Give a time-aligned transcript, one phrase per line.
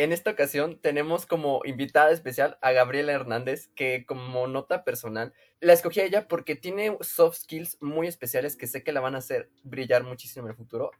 [0.00, 5.74] en esta ocasión tenemos como invitada especial a Gabriela Hernández, que como nota personal, la
[5.74, 9.18] escogí a ella porque tiene soft skills muy especiales que sé que la van a
[9.18, 10.90] hacer brillar muchísimo en el futuro.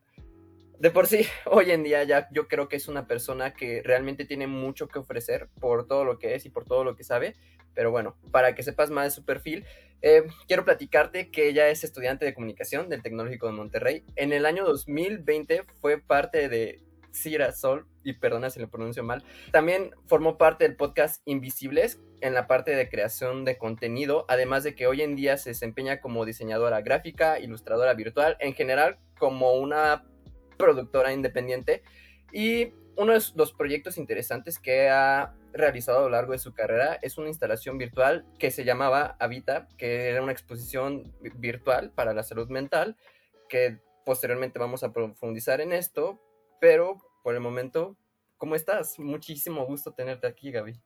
[0.78, 4.26] De por sí, hoy en día ya yo creo que es una persona que realmente
[4.26, 7.37] tiene mucho que ofrecer por todo lo que es y por todo lo que sabe.
[7.73, 9.64] Pero bueno, para que sepas más de su perfil,
[10.03, 14.05] eh, quiero platicarte que ella es estudiante de comunicación del Tecnológico de Monterrey.
[14.17, 16.82] En el año 2020 fue parte de
[17.12, 19.22] Sol, y perdona si lo pronuncio mal,
[19.52, 24.75] también formó parte del podcast Invisibles en la parte de creación de contenido, además de
[24.75, 30.04] que hoy en día se desempeña como diseñadora gráfica, ilustradora virtual, en general como una
[30.58, 31.82] productora independiente.
[32.33, 36.98] Y uno de los proyectos interesantes que ha realizado a lo largo de su carrera
[37.02, 42.22] es una instalación virtual que se llamaba Habita, que era una exposición virtual para la
[42.22, 42.97] salud mental,
[43.48, 46.20] que posteriormente vamos a profundizar en esto,
[46.61, 47.97] pero por el momento,
[48.37, 48.98] ¿cómo estás?
[48.98, 50.81] Muchísimo gusto tenerte aquí, Gaby.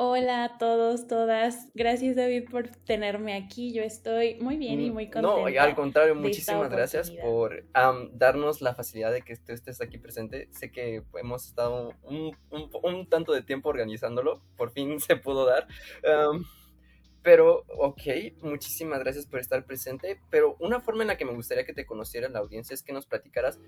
[0.00, 1.72] Hola a todos, todas.
[1.74, 3.72] Gracias David por tenerme aquí.
[3.72, 5.36] Yo estoy muy bien y mm, muy contenta.
[5.36, 7.64] No, al contrario, muchísimas gracias por
[8.12, 10.46] darnos la facilidad de que tú estés aquí presente.
[10.52, 15.66] Sé que hemos estado un, tanto de tiempo organizándolo, por fin se pudo dar.
[17.22, 18.02] Pero, ok,
[18.42, 20.20] muchísimas gracias por estar presente.
[20.30, 22.92] Pero una forma en la que me gustaría que te conociera la audiencia es que
[22.92, 23.58] nos platicaras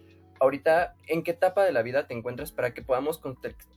[0.40, 3.20] ahorita en qué etapa de la vida te encuentras para que podamos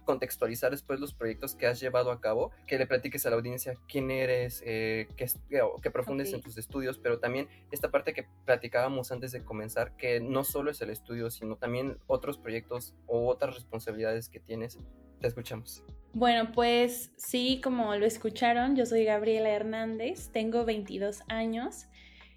[0.06, 3.78] contextualizar después los proyectos que has llevado a cabo, que le platiques a la audiencia
[3.88, 9.34] quién eres, eh, qué, profundes en tus estudios, pero también esta parte que platicábamos antes
[9.34, 14.30] de comenzar, que no solo es el estudio, sino también otros proyectos o otras responsabilidades
[14.30, 14.80] que tienes.
[15.24, 15.82] Te escuchamos.
[16.12, 21.86] Bueno, pues sí, como lo escucharon, yo soy Gabriela Hernández, tengo 22 años.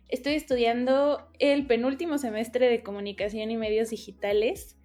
[0.06, 4.76] Estoy estudiando el penúltimo semestre de comunicación y medios digitales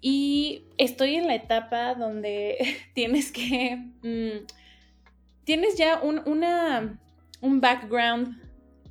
[0.00, 2.58] y estoy en la etapa donde
[2.94, 3.76] tienes que...
[4.02, 4.44] Mm,
[5.44, 7.00] tienes ya un, una,
[7.40, 8.42] un background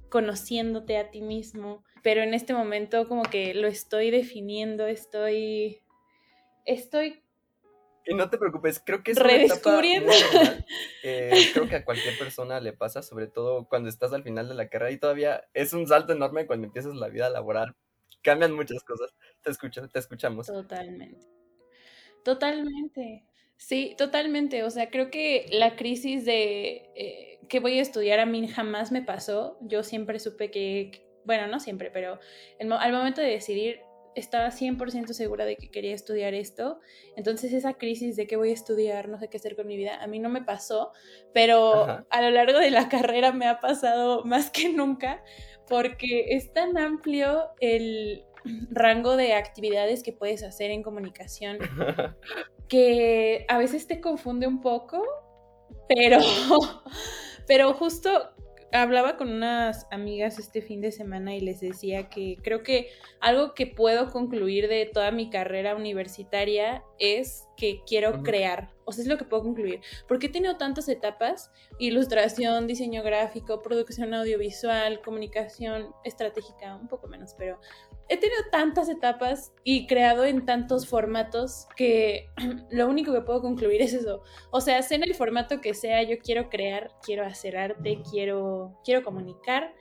[0.07, 5.81] conociéndote a ti mismo, pero en este momento como que lo estoy definiendo, estoy...
[6.65, 7.21] Estoy
[8.09, 10.11] y no te preocupes, creo que es redescubriendo.
[11.03, 14.55] Eh, creo que a cualquier persona le pasa, sobre todo cuando estás al final de
[14.55, 17.75] la carrera y todavía es un salto enorme cuando empiezas la vida laboral.
[18.21, 19.13] Cambian muchas cosas.
[19.41, 20.47] Te escucho, te escuchamos.
[20.47, 21.25] Totalmente.
[22.23, 23.23] Totalmente.
[23.55, 24.63] Sí, totalmente.
[24.63, 28.91] O sea, creo que la crisis de eh, que voy a estudiar a mí jamás
[28.91, 29.57] me pasó.
[29.61, 32.19] Yo siempre supe que, bueno, no siempre, pero
[32.59, 33.81] al momento de decidir
[34.19, 36.79] estaba 100% segura de que quería estudiar esto.
[37.15, 40.01] Entonces esa crisis de qué voy a estudiar, no sé qué hacer con mi vida,
[40.01, 40.91] a mí no me pasó,
[41.33, 45.23] pero a lo largo de la carrera me ha pasado más que nunca
[45.67, 48.25] porque es tan amplio el
[48.71, 51.59] rango de actividades que puedes hacer en comunicación
[52.67, 55.03] que a veces te confunde un poco,
[55.87, 56.19] pero,
[57.47, 58.31] pero justo
[58.71, 63.53] hablaba con unas amigas este fin de semana y les decía que creo que algo
[63.53, 68.71] que puedo concluir de toda mi carrera universitaria es que quiero crear.
[68.85, 69.81] O sea, es lo que puedo concluir.
[70.07, 77.35] Porque he tenido tantas etapas, ilustración, diseño gráfico, producción audiovisual, comunicación estratégica, un poco menos,
[77.37, 77.59] pero
[78.09, 82.29] he tenido tantas etapas y creado en tantos formatos que
[82.71, 84.23] lo único que puedo concluir es eso.
[84.51, 88.79] O sea, sea en el formato que sea, yo quiero crear, quiero hacer arte, quiero,
[88.83, 89.73] quiero comunicar.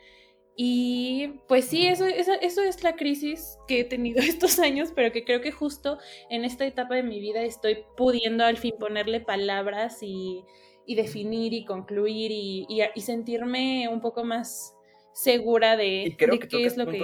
[0.55, 5.11] Y pues sí, eso, eso, eso, es la crisis que he tenido estos años, pero
[5.13, 9.21] que creo que justo en esta etapa de mi vida estoy pudiendo al fin ponerle
[9.21, 10.45] palabras y,
[10.85, 14.78] y definir y concluir y, y sentirme un poco más
[15.19, 17.03] segura de, creo qué es lo que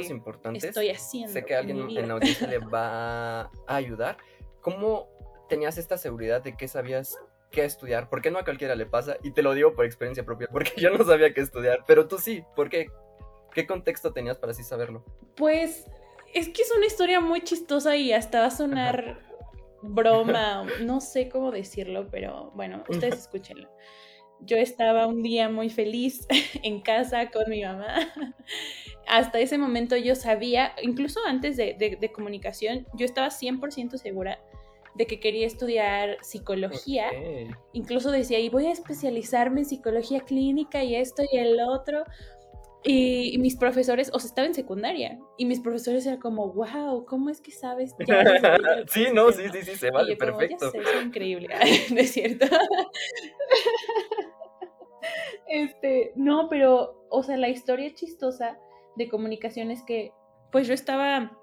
[0.58, 1.32] estoy haciendo.
[1.32, 4.18] Sé que alguien en, la audiencia le va a ayudar.
[4.60, 5.08] ¿Cómo
[5.48, 7.18] tenías esta seguridad de que sabías
[7.50, 8.08] qué estudiar?
[8.08, 9.16] ¿Por qué no a cualquiera le pasa?
[9.24, 12.18] Y te lo digo por experiencia propia, porque yo no sabía qué estudiar, pero tú
[12.18, 12.44] sí.
[12.54, 12.86] ¿Por qué?
[13.52, 15.04] ¿Qué contexto tenías para así saberlo?
[15.36, 15.86] Pues
[16.32, 19.18] es que es una historia muy chistosa y hasta va a sonar
[19.82, 23.68] broma, no sé cómo decirlo, pero bueno, ustedes escúchenlo
[24.40, 26.26] yo estaba un día muy feliz
[26.62, 27.96] en casa con mi mamá.
[29.06, 34.40] Hasta ese momento yo sabía, incluso antes de, comunicación, yo estaba 100% segura
[34.94, 37.06] de que quería estudiar psicología.
[37.72, 42.04] Incluso decía, y voy a especializarme en psicología clínica y esto y el otro.
[42.86, 47.30] Y, mis profesores, o sea, estaba en secundaria, y mis profesores eran como, wow, ¿cómo
[47.30, 47.94] es que sabes?
[48.92, 50.70] sí, no, sí, sí, sí, se vale, perfecto.
[50.74, 51.48] es increíble,
[51.90, 52.46] ¿no es cierto?
[55.48, 58.58] este, no, pero, o sea, la historia chistosa
[58.96, 60.12] de comunicación es que,
[60.52, 61.38] pues yo estaba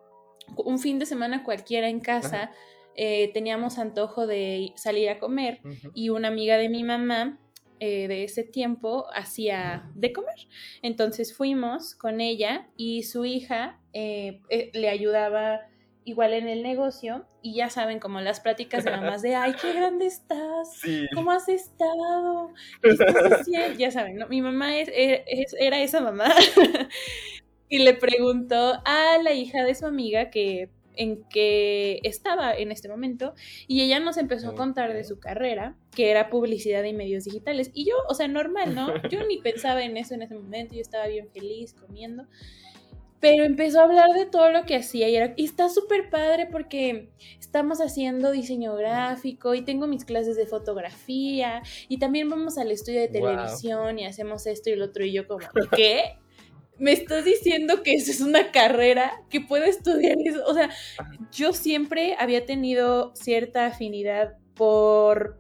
[0.57, 2.51] un fin de semana cualquiera en casa,
[2.95, 5.61] eh, teníamos antojo de salir a comer
[5.93, 7.39] y una amiga de mi mamá
[7.83, 10.35] eh, de ese tiempo hacía de comer.
[10.83, 14.39] Entonces fuimos con ella y su hija eh,
[14.73, 15.61] le ayudaba
[16.05, 19.73] igual en el negocio y ya saben como las pláticas de mamás de ay qué
[19.73, 20.81] grande estás
[21.13, 22.51] cómo has estado
[23.77, 24.89] ya saben no mi mamá es,
[25.59, 26.33] era esa mamá.
[27.73, 32.89] Y le preguntó a la hija de su amiga que en que estaba en este
[32.89, 33.33] momento
[33.67, 37.71] y ella nos empezó a contar de su carrera, que era publicidad y medios digitales.
[37.73, 38.87] Y yo, o sea, normal, ¿no?
[39.09, 42.25] Yo ni pensaba en eso en ese momento, yo estaba bien feliz comiendo.
[43.19, 46.47] Pero empezó a hablar de todo lo que hacía y, era, y está súper padre
[46.51, 47.09] porque
[47.39, 52.99] estamos haciendo diseño gráfico y tengo mis clases de fotografía y también vamos al estudio
[52.99, 55.45] de televisión y hacemos esto y lo otro y yo como,
[55.75, 56.17] ¿qué?
[56.81, 60.43] Me estás diciendo que eso es una carrera, que puedo estudiar eso.
[60.47, 60.69] O sea,
[61.31, 65.39] yo siempre había tenido cierta afinidad por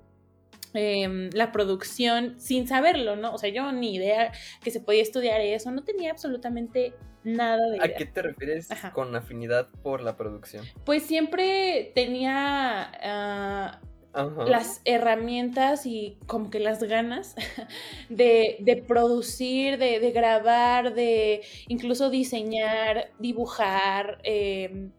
[0.75, 3.33] em, la producción sin saberlo, ¿no?
[3.33, 4.31] O sea, yo ni idea
[4.63, 6.93] que se podía estudiar eso, no tenía absolutamente
[7.23, 7.85] nada de idea.
[7.87, 10.63] ¿A qué te refieres con afinidad por la producción?
[10.85, 13.81] Pues siempre tenía...
[14.13, 17.35] Las herramientas y como que las ganas
[18.09, 24.91] de, producir, de, grabar, de incluso diseñar, dibujar, em,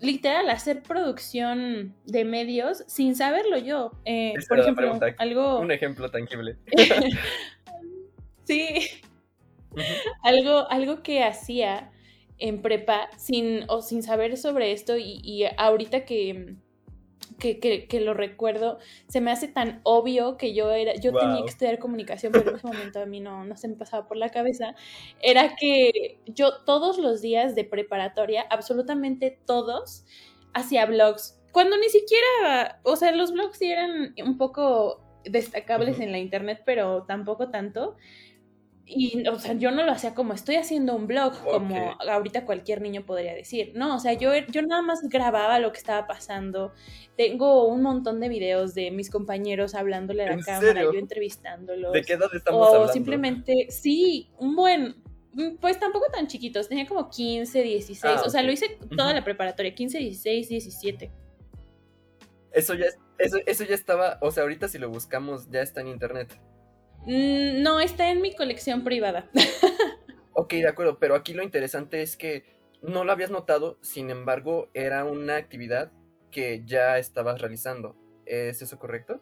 [0.00, 3.92] literal, hacer producción de medios sin saberlo yo.
[4.04, 5.60] Eh, por ejemplo, algo...
[5.60, 6.58] Un ejemplo tangible.
[8.44, 8.86] sí.
[10.22, 11.90] algo, algo que hacía
[12.38, 16.56] en prepa sin, o sin saber sobre esto y ahorita que
[17.38, 21.78] que, lo recuerdo, se me hace tan obvio que yo era, yo tenía que estudiar
[21.78, 24.74] comunicación, pero en ese momento a mí no, no se me pasaba por la cabeza,
[25.20, 30.04] era que yo todos los días de preparatoria, absolutamente todos,
[30.54, 31.40] hacía blogs.
[31.52, 36.62] Cuando ni siquiera, o sea, los blogs sí eran un poco destacables en la internet,
[36.64, 37.96] pero tampoco tanto.
[38.94, 42.80] Y, o sea, yo no lo hacía como estoy haciendo un blog, como ahorita cualquier
[42.82, 43.72] niño podría decir.
[43.74, 46.72] No, o sea, yo, yo nada más grababa lo que estaba pasando.
[47.16, 51.92] Tengo un montón de videos de mis compañeros hablándole a la cámara, yo entrevistándolos.
[51.92, 54.96] ¿De qué edad estamos o simplemente, sí, un buen,
[55.32, 59.12] mm, pues tampoco tan chiquitos, tenía como 15, 16, ah, o sea, lo hice toda
[59.14, 61.10] la preparatoria, 15, 16, 17.
[62.52, 62.86] Eso ya,
[63.18, 66.38] eso, eso ya estaba, o sea, ahorita si lo buscamos ya está en internet.
[67.06, 69.28] Mm, no, está en mi colección privada.
[70.34, 72.44] ok, de acuerdo, pero aquí lo interesante es que
[72.82, 75.92] no lo habías notado, sin embargo, era una actividad
[76.30, 77.96] que ya estabas realizando.
[78.26, 79.20] ¿Es eso correcto?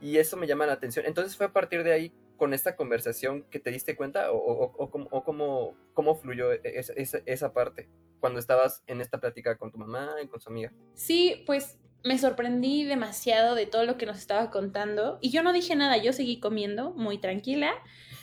[0.00, 1.06] Y eso me llama la atención.
[1.06, 4.90] Entonces fue a partir de ahí, con esta conversación, que te diste cuenta o, o,
[4.90, 7.88] cómo, cómo, fluyó e, esa, esa parte
[8.18, 10.72] cuando estabas en esta plática con tu mamá y con su amiga.
[10.94, 15.52] Sí, pues me sorprendí demasiado de todo lo que nos estaba contando y yo no
[15.52, 17.72] dije nada, yo seguí comiendo muy tranquila,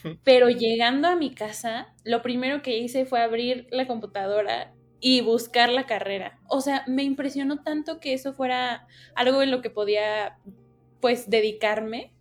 [0.24, 5.70] pero llegando a mi casa, lo primero que hice fue abrir la computadora y buscar
[5.70, 6.40] la carrera.
[6.48, 10.38] O sea, me impresionó tanto que eso fuera algo en lo que podía
[11.00, 12.12] pues dedicarme.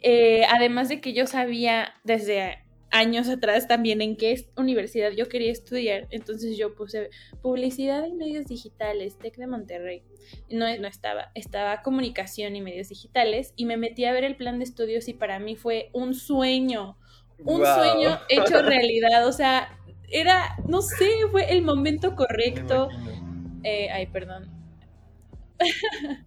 [0.00, 5.52] Eh, además de que yo sabía desde años atrás también en qué universidad yo quería
[5.52, 6.06] estudiar.
[6.10, 7.10] Entonces yo puse
[7.42, 10.02] publicidad y medios digitales, TEC de Monterrey.
[10.50, 14.58] No, no estaba, estaba comunicación y medios digitales y me metí a ver el plan
[14.58, 16.96] de estudios y para mí fue un sueño,
[17.44, 19.26] un sueño hecho realidad.
[19.26, 22.88] O sea, era, no sé, fue el momento correcto.
[23.62, 24.50] Eh, ay, perdón.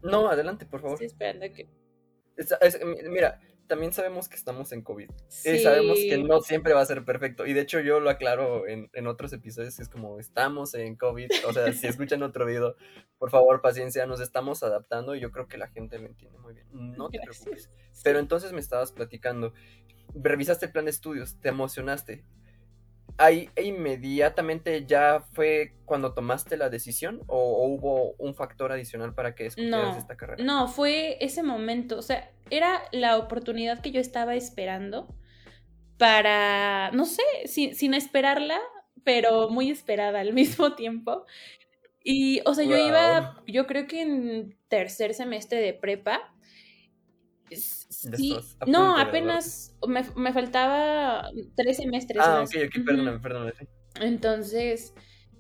[0.02, 0.96] No, adelante, por favor.
[0.96, 1.68] Estoy esperando que...
[3.10, 5.10] mira, también sabemos que estamos en COVID.
[5.46, 7.46] Y sabemos que no siempre va a ser perfecto.
[7.46, 11.30] Y de hecho yo lo aclaro en, otros episodios, es como estamos en COVID.
[11.48, 12.76] O sea, si escuchan otro video,
[13.18, 16.56] por favor, paciencia, nos estamos adaptando y yo creo que la gente lo entiende muy
[16.56, 16.68] bien.
[16.72, 17.70] No te preocupes.
[18.04, 19.54] Pero entonces me estabas platicando,
[20.16, 22.26] revisaste el plan de estudios, te emocionaste
[23.18, 29.48] ahí inmediatamente ya fue cuando tomaste la decisión o, hubo un factor adicional para que
[29.48, 30.44] escogieras esta carrera?
[30.44, 35.08] No, fue ese momento, o sea, era la oportunidad que yo estaba esperando
[35.98, 38.60] para, no sé, sin, esperarla,
[39.04, 41.26] pero muy esperada al mismo tiempo.
[42.04, 46.34] Y, o sea, yo iba, yo creo que en tercer semestre de prepa,
[47.56, 48.38] Sí,
[48.68, 52.22] no, apenas me, faltaba tres semestres.
[52.26, 53.54] Ah, ok, ok, perdóname, perdóname.
[54.00, 54.94] Entonces,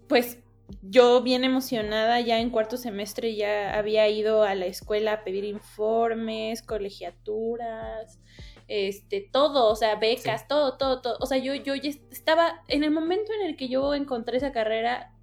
[0.08, 0.39] pues
[0.82, 5.44] yo bien emocionada, ya en cuarto semestre ya había ido a la escuela a pedir
[5.46, 8.20] informes, colegiaturas,
[8.68, 11.18] este, todo, o sea, becas, todo, todo, todo.
[11.22, 14.51] O sea, yo, yo ya estaba, en el momento en el que yo encontré esa
[14.51, 15.13] carrera,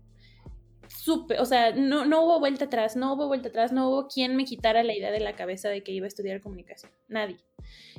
[1.07, 4.35] supe, o sea, no, no hubo vuelta atrás, no hubo vuelta atrás, no hubo quien
[4.35, 7.37] me quitara la idea de la cabeza de que iba a estudiar comunicación, nadie.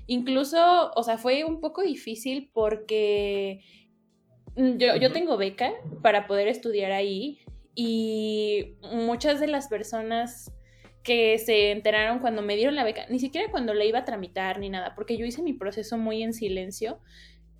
[0.07, 3.61] Incluso, o sea, fue un poco difícil porque
[4.57, 5.71] yo, yo tengo beca
[6.01, 7.39] para poder estudiar ahí
[7.75, 10.51] y muchas de las personas
[11.01, 14.59] que se enteraron cuando me dieron la beca, ni siquiera cuando la iba a tramitar
[14.59, 16.99] ni nada, porque yo hice mi proceso muy en silencio.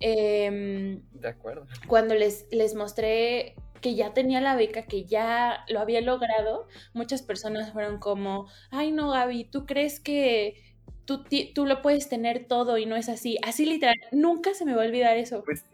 [0.00, 1.66] Em, de acuerdo.
[1.86, 7.22] Cuando les, les mostré que ya tenía la beca, que ya lo había logrado, muchas
[7.22, 10.62] personas fueron como, ay no, Gaby, ¿tú crees que
[11.04, 13.38] tú, tú lo puedes tener todo y no es así?
[13.42, 15.42] Así literal, nunca se me va a olvidar eso.
[15.44, 15.64] Pues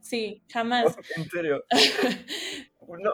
[0.00, 0.42] sí.
[0.52, 0.96] jamás.
[1.16, 1.64] en serio.
[2.88, 3.12] no.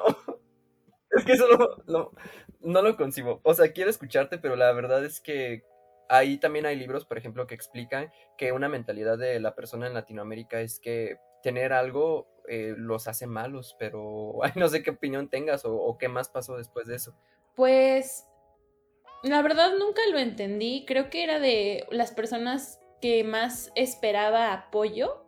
[1.11, 1.47] Es que eso
[1.87, 2.12] no,
[2.61, 3.40] no lo concibo.
[3.42, 5.64] O sea, quiero escucharte, pero la verdad es que
[6.09, 9.94] ahí también hay libros, por ejemplo, que explican que una mentalidad de la persona en
[9.94, 15.62] Latinoamérica es que tener algo eh, los hace malos, pero no sé qué opinión tengas
[15.64, 17.14] o, qué más pasó después de eso.
[17.54, 18.26] Pues
[19.23, 25.25] la verdad nunca lo entendí, creo que era de las personas que más esperaba apoyo.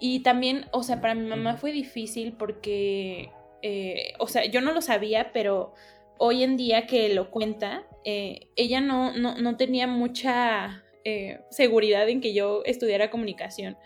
[0.00, 3.30] Y también, o sea, para mi mamá fue difícil porque,
[3.62, 5.72] eh, o sea, yo no lo sabía, pero
[6.18, 10.84] hoy en día que lo cuenta, eh, ella no, no, tenía mucha
[11.48, 13.78] seguridad en que yo estudiara comunicación,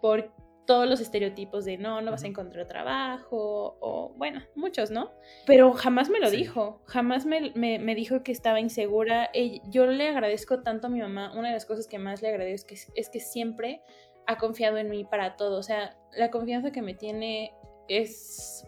[0.00, 0.30] porque
[0.66, 5.12] todos los estereotipos de no, no vas a encontrar trabajo, o bueno, muchos, ¿no?
[5.46, 9.30] Pero jamás me lo dijo, jamás me, dijo que estaba insegura.
[9.68, 12.74] Yo le agradezco tanto a mi mamá, una de las cosas que más le agradezco
[12.74, 13.82] es que, es que siempre
[14.26, 17.52] ha confiado en mí para todo, o sea, la confianza que me tiene
[17.88, 18.66] es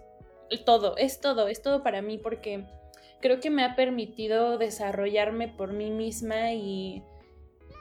[0.64, 2.64] todo, es todo, es todo para mí porque
[3.20, 7.02] creo que me ha permitido desarrollarme por mí misma y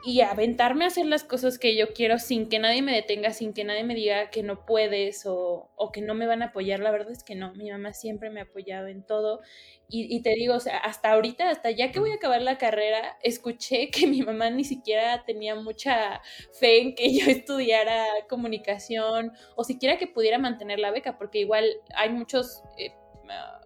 [0.05, 3.53] y aventarme a hacer las cosas que yo quiero sin que nadie me detenga, sin
[3.53, 6.79] que nadie me diga que no puedes o, que no me van a apoyar.
[6.79, 9.41] La verdad es que no, mi mamá siempre me ha apoyado en todo.
[9.88, 13.17] Y, te digo, o sea, hasta ahorita, hasta ya que voy a acabar la carrera,
[13.24, 16.21] escuché que mi mamá ni siquiera tenía mucha
[16.59, 21.65] fe en que yo estudiara comunicación o siquiera que pudiera mantener la beca, porque igual
[21.95, 22.63] hay muchos...
[22.77, 22.91] Eh,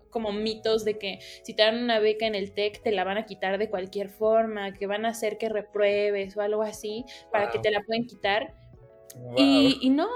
[0.09, 3.17] como mitos de que si te dan una beca en el TEC te la van
[3.17, 7.49] a quitar de cualquier forma, que van a hacer que repruebes o algo así para
[7.49, 8.53] que te la pueden quitar.
[9.35, 10.07] Y, no,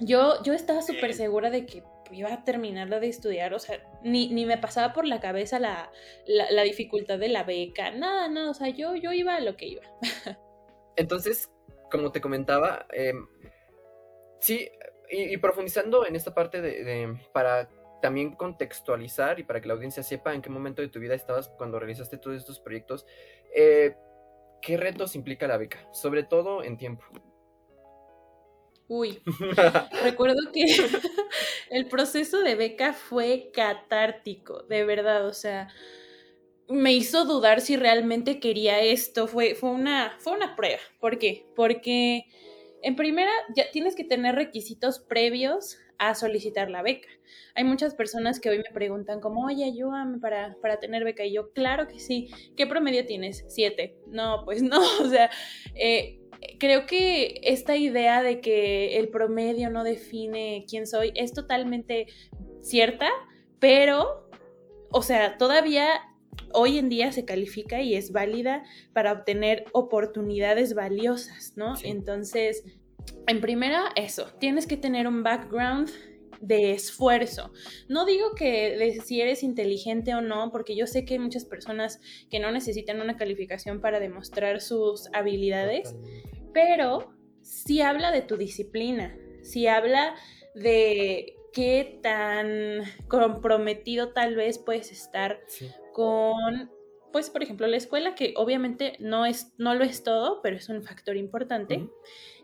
[0.00, 1.82] yo, yo estaba súper segura de que
[2.12, 5.90] iba a terminar de estudiar, o sea, ni, ni me pasaba por la cabeza la,
[6.26, 9.66] la, dificultad de la beca, nada, nada, o sea, yo, yo iba a lo que
[9.66, 9.82] iba.
[10.96, 11.50] Entonces,
[11.90, 13.26] como te comentaba, em,
[14.40, 14.68] sí,
[15.10, 17.68] y, profundizando en esta parte de, de, para
[18.04, 21.48] también contextualizar y para que la audiencia sepa en qué momento de tu vida estabas
[21.48, 23.06] cuando realizaste todos estos proyectos,
[23.56, 23.96] eh,
[24.60, 25.88] ¿qué retos implica la beca?
[25.90, 27.02] Sobre todo en tiempo.
[28.88, 29.22] Uy,
[30.02, 30.64] recuerdo que
[31.70, 35.68] el proceso de beca fue catártico, de verdad, o sea,
[36.68, 40.82] me hizo dudar si realmente quería esto, fue, fue, una, fue una prueba.
[41.00, 41.46] ¿Por qué?
[41.56, 42.26] Porque
[42.82, 47.08] en primera ya tienes que tener requisitos previos a solicitar la beca.
[47.54, 51.24] Hay muchas personas que hoy me preguntan como, oye, ayúdame para, para tener beca.
[51.24, 52.28] Y yo, claro que sí.
[52.56, 53.44] ¿Qué promedio tienes?
[53.48, 53.96] Siete.
[54.06, 54.80] No, pues no.
[55.04, 55.30] O sea,
[55.74, 56.20] eh,
[56.58, 62.06] creo que esta idea de que el promedio no define quién soy es totalmente
[62.62, 63.10] cierta,
[63.58, 64.28] pero,
[64.90, 65.88] o sea, todavía
[66.52, 71.74] hoy en día se califica y es válida para obtener oportunidades valiosas, ¿no?
[71.82, 72.64] Entonces,
[73.26, 75.90] en primera, eso, tienes que tener un background
[76.40, 77.52] de esfuerzo.
[77.88, 82.00] No digo que si eres inteligente o no, porque yo sé que hay muchas personas
[82.30, 85.94] que no necesitan una calificación para demostrar sus habilidades,
[86.52, 90.14] pero sí habla de tu disciplina, sí habla
[90.54, 95.40] de qué tan comprometido tal vez puedes estar
[95.92, 96.70] con
[97.12, 100.68] pues por ejemplo la escuela que obviamente no es no lo es todo pero es
[100.68, 101.88] un factor importante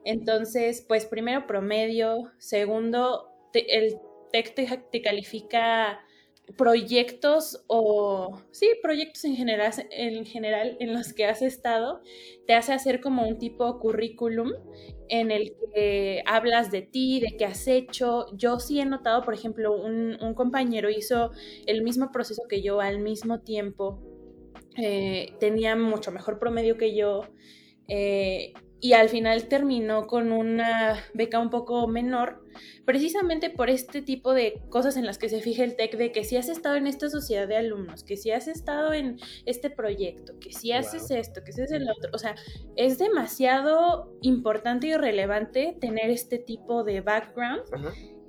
[0.05, 3.99] entonces pues primero promedio segundo el
[4.33, 6.01] TEC te, califica
[6.57, 12.01] proyectos o sí, proyectos en general, en general en los que has estado,
[12.47, 14.53] te hace hacer como un tipo currículum
[15.09, 18.27] en el que hablas de ti, de qué has hecho.
[18.37, 21.31] Yo sí he notado, por ejemplo, un, compañero hizo
[21.67, 24.01] el mismo proceso que yo al mismo tiempo,
[24.77, 27.23] eh, tenía mucho mejor promedio que yo.
[27.89, 32.43] Eh, y al final terminó con una beca un poco menor,
[32.87, 36.25] precisamente por este tipo de cosas en las que se fija el TEC, de que
[36.25, 40.39] si has estado en esta sociedad de alumnos, que si has estado en este proyecto,
[40.41, 42.35] que si haces esto, que si haces el otro, o sea,
[42.77, 47.63] es demasiado importante y relevante tener este tipo de background.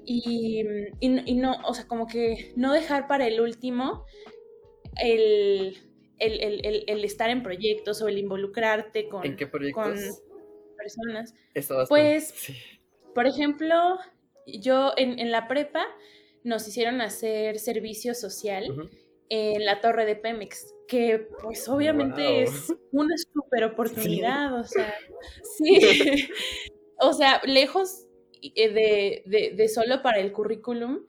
[0.04, 0.64] y,
[1.00, 4.06] y, no, o sea, como que no dejar para el último
[5.00, 5.78] el,
[6.20, 9.86] el, estar en proyectos o el involucrarte con, ¿En qué proyectos?
[9.86, 10.31] con
[10.82, 11.34] personas.
[11.88, 12.34] pues,
[13.14, 14.00] por ejemplo,
[14.46, 15.86] yo en, la prepa
[16.44, 18.90] nos hicieron hacer servicio social
[19.30, 24.94] en la torre de Pemex, que pues obviamente es una super oportunidad, o sea,
[25.58, 26.28] sí,
[27.00, 28.08] o sea, lejos
[28.42, 31.06] eh, de, de, solo para el currículum,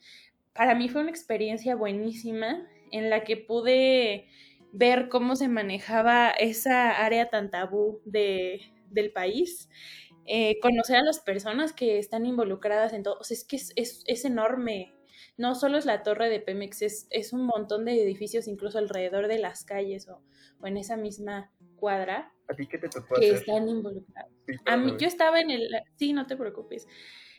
[0.52, 4.29] para mí fue una experiencia buenísima en la que pude
[4.73, 8.61] ver cómo se manejaba esa área tan tabú de,
[8.92, 9.68] del país,
[10.26, 13.72] eh, conocer a las personas que están involucradas en todo, o sea, es que es,
[14.06, 14.94] es, enorme,
[15.37, 19.26] no solo es la torre de Pemex, es, es, un montón de edificios incluso alrededor
[19.26, 20.22] de las calles o,
[20.61, 22.32] o en esa misma cuadra.
[22.49, 24.30] ¿A ti qué te tocó que están involucrados.
[24.66, 26.87] a mí, yo estaba en el, sí, no te preocupes,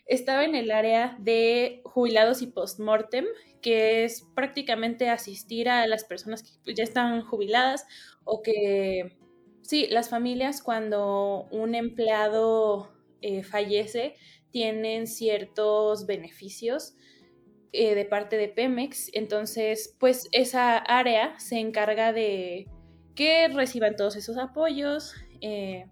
[0.06, 3.26] estaba en el área de jubilados y postmortem,
[3.62, 7.86] que es prácticamente asistir a las personas que ya están jubiladas
[8.26, 9.18] o que,
[9.64, 14.16] sí, las familias cuando un empleado eh, fallece
[14.52, 16.96] tienen ciertos beneficios
[17.72, 22.68] eh, de parte de Pemex, entonces pues esa área se encarga de
[23.16, 25.86] que reciban todos esos apoyos, eh,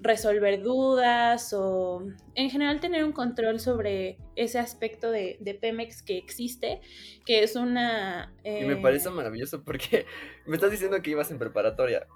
[0.00, 6.80] resolver dudas o en general tener un control sobre ese aspecto de, Pemex que existe,
[7.24, 8.34] que es una...
[8.44, 10.06] Y me parece maravilloso porque
[10.46, 12.06] me estás diciendo que ibas en preparatoria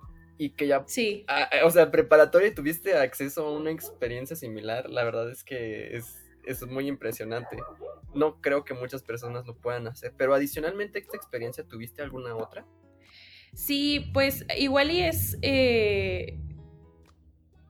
[0.40, 0.84] y que ya...
[0.86, 1.26] Sí.
[1.64, 6.16] O sea, preparatoria tuviste acceso a una experiencia similar, la verdad es que es,
[6.46, 7.58] es muy impresionante.
[8.14, 12.34] No creo que muchas personas lo puedan hacer, pero adicionalmente a esta experiencia, ¿tuviste alguna
[12.34, 12.64] otra?
[13.52, 15.36] Sí, pues igual y es...
[15.42, 16.38] Eh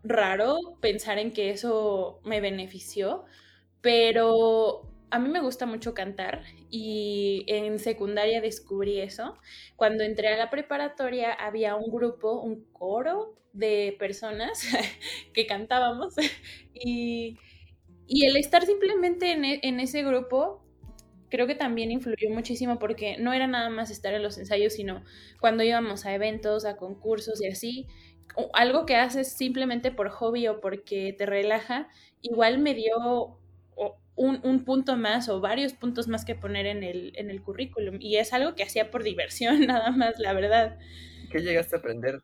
[0.03, 3.25] raro pensar en que eso me benefició,
[3.83, 9.37] pero a mí me gusta mucho cantar y en secundaria descubrí eso.
[9.77, 14.63] Cuando entré a la preparatoria había un grupo, un coro de personas
[15.35, 16.15] que cantábamos
[16.75, 17.39] y,
[18.09, 20.65] el estar simplemente en, e, en ese grupo
[21.31, 25.05] creo que también influyó muchísimo porque no era nada más estar en los ensayos, sino
[25.41, 27.87] cuando íbamos a eventos, a concursos y así,
[28.53, 31.89] algo que haces simplemente por hobby o porque te relaja,
[32.21, 33.40] igual me dio
[34.17, 37.97] un, punto más o varios puntos más que poner en el, en el currículum.
[38.01, 40.79] Y es algo que hacía por diversión, nada más, la verdad.
[41.31, 42.23] ¿Qué llegaste a aprender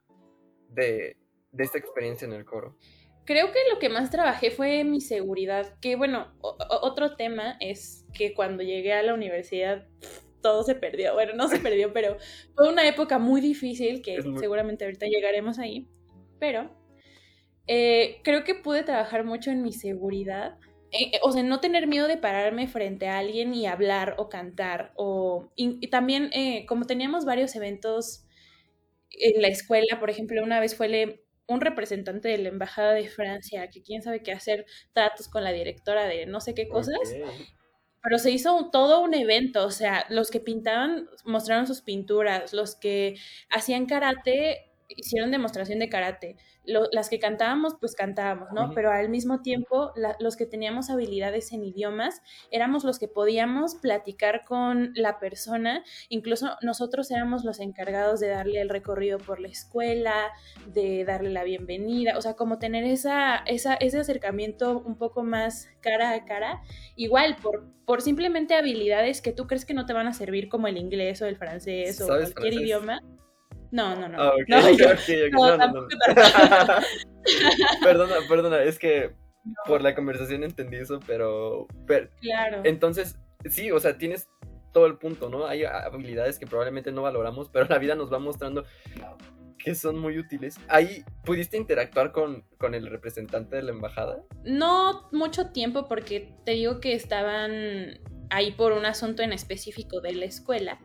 [0.70, 1.16] de,
[1.52, 2.76] de esta experiencia en el coro?
[3.24, 8.34] Creo que lo que más trabajé fue mi seguridad, que bueno, otro tema es que
[8.34, 9.88] cuando llegué a la universidad
[10.42, 12.18] todo se perdió, bueno, no se perdió, pero
[12.54, 15.88] fue una época muy difícil que seguramente ahorita llegaremos ahí
[16.38, 16.70] pero
[17.66, 20.58] eh, creo que pude trabajar mucho en mi seguridad.
[20.92, 24.28] Eh, eh, o sea, no tener miedo de pararme frente a alguien y hablar o
[24.28, 24.92] cantar.
[24.96, 26.30] O, y, también,
[26.66, 28.24] como teníamos varios eventos
[29.10, 33.70] en la escuela, por ejemplo, una vez fue un representante de la Embajada de Francia,
[33.70, 36.98] que quién sabe qué hacer tratos con la directora de no sé qué cosas.
[38.02, 42.76] Pero se hizo todo un evento, o sea, los que pintaban mostraron sus pinturas, los
[42.76, 43.16] que
[43.50, 46.36] hacían karate hicieron demostración de karate.
[46.64, 48.72] las que cantábamos, pues cantábamos, ¿no?
[48.74, 54.44] Pero al mismo tiempo, los que teníamos habilidades en idiomas, éramos los que podíamos platicar
[54.44, 55.84] con la persona.
[56.08, 60.30] Incluso nosotros éramos los encargados de darle el recorrido por la escuela,
[60.66, 65.68] de darle la bienvenida, o sea, como tener esa, esa, ese acercamiento un poco más
[65.80, 66.62] cara a cara.
[66.96, 70.66] Igual, por, por simplemente habilidades que tú crees que no te van a servir como
[70.66, 73.00] el inglés o el francés o cualquier idioma
[73.70, 74.32] no, no, no.
[77.82, 79.14] perdona, perdona, es que
[79.66, 81.66] por la conversación entendí eso, pero,
[82.20, 82.60] Claro.
[82.64, 84.28] Entonces, sí, o sea, tienes
[84.72, 85.46] todo el punto, ¿no?
[85.46, 88.64] Hay habilidades que probablemente no valoramos, pero la vida nos va mostrando
[89.58, 90.60] que son muy útiles.
[90.68, 94.22] ¿Ahí pudiste interactuar con, con el representante de la embajada?
[94.44, 97.98] No mucho tiempo porque te digo que estaban
[98.30, 100.78] ahí por un asunto en específico de la escuela.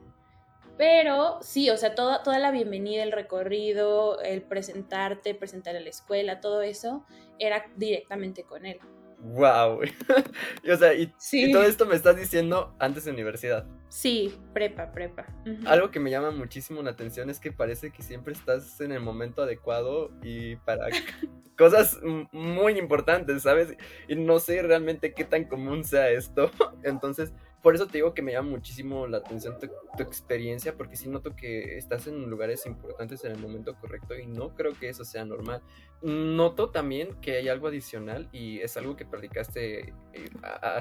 [0.77, 5.89] Pero sí, o sea, toda, toda la bienvenida, el recorrido, el presentarte, presentar a la
[5.89, 7.05] escuela, todo eso
[7.39, 8.79] era directamente con él.
[9.23, 9.81] ¡Wow!
[10.71, 11.13] o sea, y,
[11.51, 13.67] todo esto me estás diciendo antes de universidad.
[13.87, 15.27] Sí, prepa, prepa.
[15.65, 18.99] Algo que me llama muchísimo la atención es que parece que siempre estás en el
[18.99, 20.87] momento adecuado y para
[21.57, 21.99] cosas
[22.31, 23.77] muy importantes, ¿sabes?
[24.07, 26.49] Y no sé realmente qué tan común sea esto.
[26.83, 29.67] Entonces, por eso te digo que me llama muchísimo la atención tu,
[30.01, 34.55] experiencia, porque sí noto que estás en lugares importantes en el momento correcto y no
[34.55, 35.61] creo que eso sea normal.
[36.01, 40.29] Noto también que hay algo adicional y es algo que predicaste eh,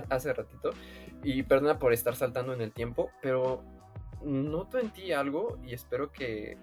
[0.08, 0.70] hace ratito,
[1.22, 3.62] y perdona por estar saltando en el tiempo, pero
[4.22, 6.56] noto en ti algo y espero que...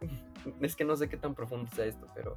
[0.60, 2.36] Es que no sé qué tan profundo sea esto, pero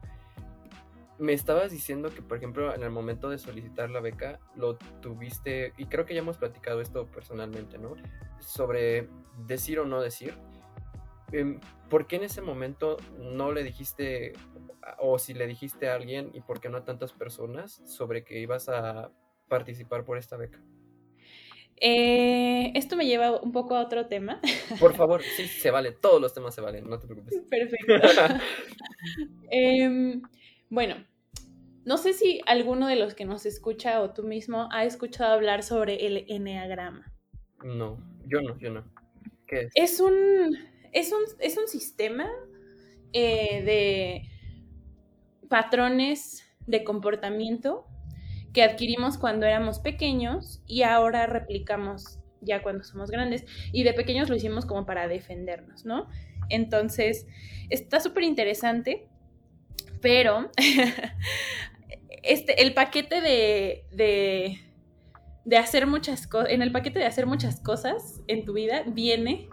[1.18, 5.74] me estabas diciendo que, por ejemplo, en el momento de solicitar la beca, lo tuviste,
[5.78, 7.96] y creo que ya hemos platicado esto personalmente, ¿no?
[8.40, 9.10] Sobre
[9.46, 10.34] decir o no decir.
[11.32, 14.34] Em, ¿Por qué en ese momento no le dijiste,
[15.00, 18.40] o si le dijiste a alguien, y por qué no a tantas personas, sobre que
[18.40, 19.12] ibas a
[19.48, 20.62] participar por esta beca?
[21.78, 24.40] Eh, esto me lleva un poco a otro tema.
[24.80, 27.42] Por favor, sí, se vale, todos los temas se valen, no te preocupes.
[27.50, 27.94] Perfecto.
[29.52, 30.22] eh,
[30.70, 30.96] bueno,
[31.86, 35.64] no sé si alguno de los que nos escucha o tú mismo ha escuchado hablar
[35.64, 37.14] sobre el enneagrama.
[37.64, 38.84] No, yo no, yo no.
[39.48, 39.72] ¿Qué es?
[39.76, 40.58] Es un,
[40.92, 42.28] es un, es un sistema
[43.14, 44.30] eh, de
[45.48, 47.86] patrones de comportamiento
[48.52, 53.46] que adquirimos cuando éramos pequeños y ahora replicamos ya cuando somos grandes.
[53.72, 56.10] Y de pequeños lo hicimos como para defendernos, ¿no?
[56.50, 57.28] Entonces,
[57.70, 59.08] está súper interesante
[60.02, 60.52] pero
[62.24, 63.86] este, el paquete de,
[65.46, 69.50] de, hacer muchas cosas, en el paquete de hacer muchas cosas en tu vida viene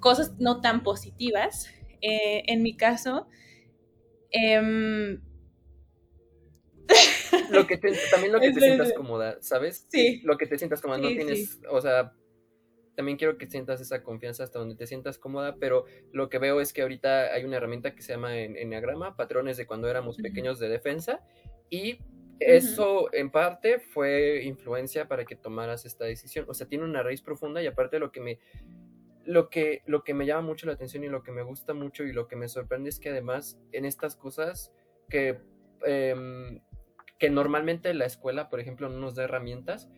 [0.00, 1.68] cosas no tan positivas.
[2.00, 3.28] Eh, en mi caso,
[4.30, 5.20] em,
[7.50, 7.78] lo que
[8.10, 9.86] también lo que te sientas cómoda, ¿sabes?
[9.88, 10.20] Sí.
[10.24, 12.12] Lo que te sientas cómoda, no tienes, o sea,
[12.94, 16.60] también quiero que sientas esa confianza hasta donde te sientas cómoda, pero lo que veo
[16.60, 20.58] es que ahorita hay una herramienta que se llama Enneagrama, patrones de cuando éramos pequeños
[20.58, 21.20] de defensa,
[21.70, 21.98] y
[22.38, 26.44] eso en parte fue influencia para que tomaras esta decisión.
[26.48, 28.38] O sea, tiene una raíz profunda y aparte lo que me
[29.24, 32.04] lo que, lo que me llama mucho la atención y lo que me gusta mucho
[32.04, 34.72] y lo que me sorprende es que además en estas cosas
[35.08, 35.40] que,
[35.86, 36.60] em,
[37.18, 39.88] que normalmente la escuela, por ejemplo, no nos da herramientas,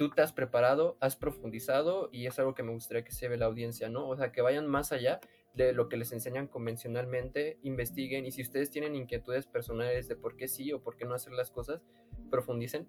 [0.00, 3.36] tú te has preparado, has profundizado y es algo que me gustaría que se ve
[3.36, 4.08] la audiencia, ¿no?
[4.08, 5.20] O sea, que vayan más allá
[5.52, 10.38] de lo que les enseñan convencionalmente, investiguen y si ustedes tienen inquietudes personales de por
[10.38, 11.82] qué sí o por qué no hacer las cosas,
[12.30, 12.88] profundicen.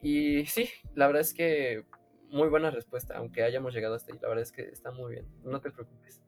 [0.00, 1.86] Y sí, la verdad es que
[2.28, 5.26] muy buena respuesta, aunque hayamos llegado hasta ahí, la verdad es que está muy bien,
[5.42, 6.22] no te preocupes.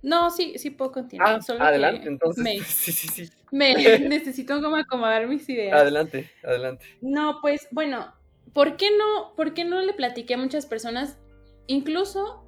[0.00, 1.40] No, sí, sí puedo continuar.
[1.46, 2.42] Ah, adelante, entonces.
[2.66, 3.30] sí, sí, sí.
[3.52, 3.74] Me
[4.08, 5.78] necesito como acomodar mis ideas.
[5.78, 6.86] Adelante, adelante.
[7.02, 8.14] No, pues bueno,
[8.52, 11.18] ¿por qué no, por qué no le platiqué a muchas personas?
[11.66, 12.44] Incluso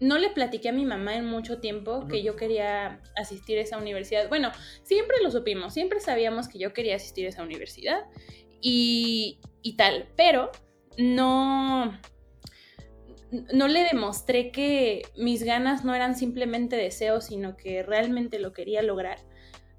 [0.00, 3.78] no le platiqué a mi mamá en mucho tiempo que yo quería asistir a esa
[3.78, 4.28] universidad.
[4.28, 4.50] Bueno,
[4.82, 8.04] siempre lo supimos, siempre sabíamos que yo quería asistir a esa universidad
[8.60, 10.50] y, y tal, pero
[10.98, 11.98] no,
[13.52, 18.82] no le demostré que mis ganas no eran simplemente deseos, sino que realmente lo quería
[18.82, 19.18] lograr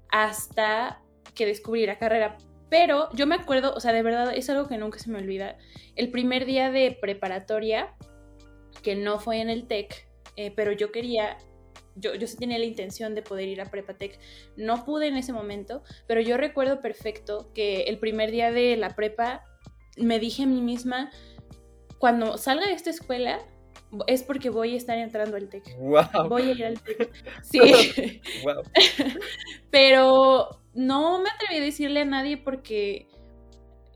[0.08, 1.02] hasta
[1.34, 2.36] que descubrí la carrera.
[2.68, 5.56] Pero yo me acuerdo, o sea, de verdad es algo que nunca se me olvida.
[5.94, 7.94] El primer día de preparatoria,
[8.82, 11.38] que no fue en el TEC, eh, pero yo quería,
[11.94, 14.18] yo, yo sí tenía la intención de poder ir a Prepatec.
[14.56, 18.96] No pude en ese momento, pero yo recuerdo perfecto que el primer día de la
[18.96, 19.44] prepa
[19.96, 21.10] me dije a mí misma,
[21.98, 23.38] cuando salga de esta escuela,
[24.06, 25.76] es porque voy a estar entrando al TEC.
[25.78, 26.28] Wow.
[26.28, 27.10] Voy a ir al TEC.
[27.42, 28.20] Sí.
[28.42, 28.62] wow.
[29.70, 33.08] Pero no me atreví a decirle a nadie porque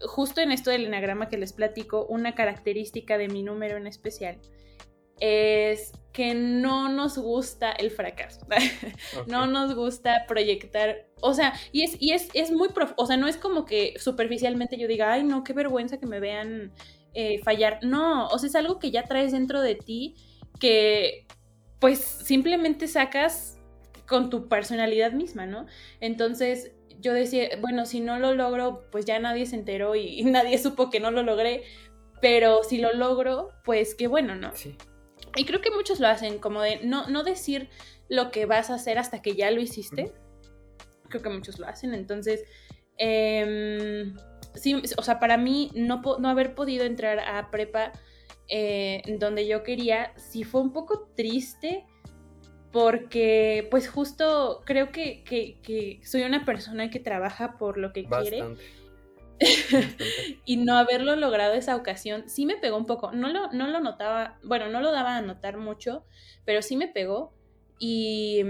[0.03, 4.38] justo en esto del enagrama que les platico, una característica de mi número en especial
[5.21, 8.40] es que no nos gusta el fracaso.
[9.27, 13.29] No nos gusta proyectar, o sea, y es, y es, es muy, o sea, no
[13.29, 16.73] es como que superficialmente yo diga, ay, no, qué vergüenza que me vean
[17.12, 17.81] eh, fallar.
[17.83, 20.14] No, o sea, es algo que ya traes dentro de ti
[20.59, 21.27] que
[21.81, 23.50] pues simplemente sacas
[24.11, 25.66] con tu personalidad misma, ¿no?
[26.01, 30.59] Entonces yo decía, bueno, si no lo logro, pues ya nadie se enteró y, nadie
[30.59, 31.62] supo que no lo logré,
[32.20, 34.51] pero si lo logro, pues qué bueno, ¿no?
[34.57, 34.77] Sí.
[35.37, 37.68] Y creo que muchos lo hacen, como de no, no decir
[38.09, 40.12] lo que vas a hacer hasta que ya lo hiciste.
[41.09, 42.42] Creo que muchos lo hacen, entonces,
[42.99, 44.12] eh,
[44.57, 47.92] sí, o sea, para mí no, no haber podido entrar a prepa
[48.49, 51.87] eh, donde yo quería, sí fue un poco triste
[52.72, 58.44] porque pues justo creo que, soy una persona que trabaja por lo que quiere.
[60.44, 63.12] y no haberlo logrado esa ocasión sí me pegó un poco.
[63.12, 66.04] No lo, no lo notaba, bueno, no lo daba a notar mucho,
[66.44, 67.33] pero sí me pegó.
[67.78, 68.42] Y,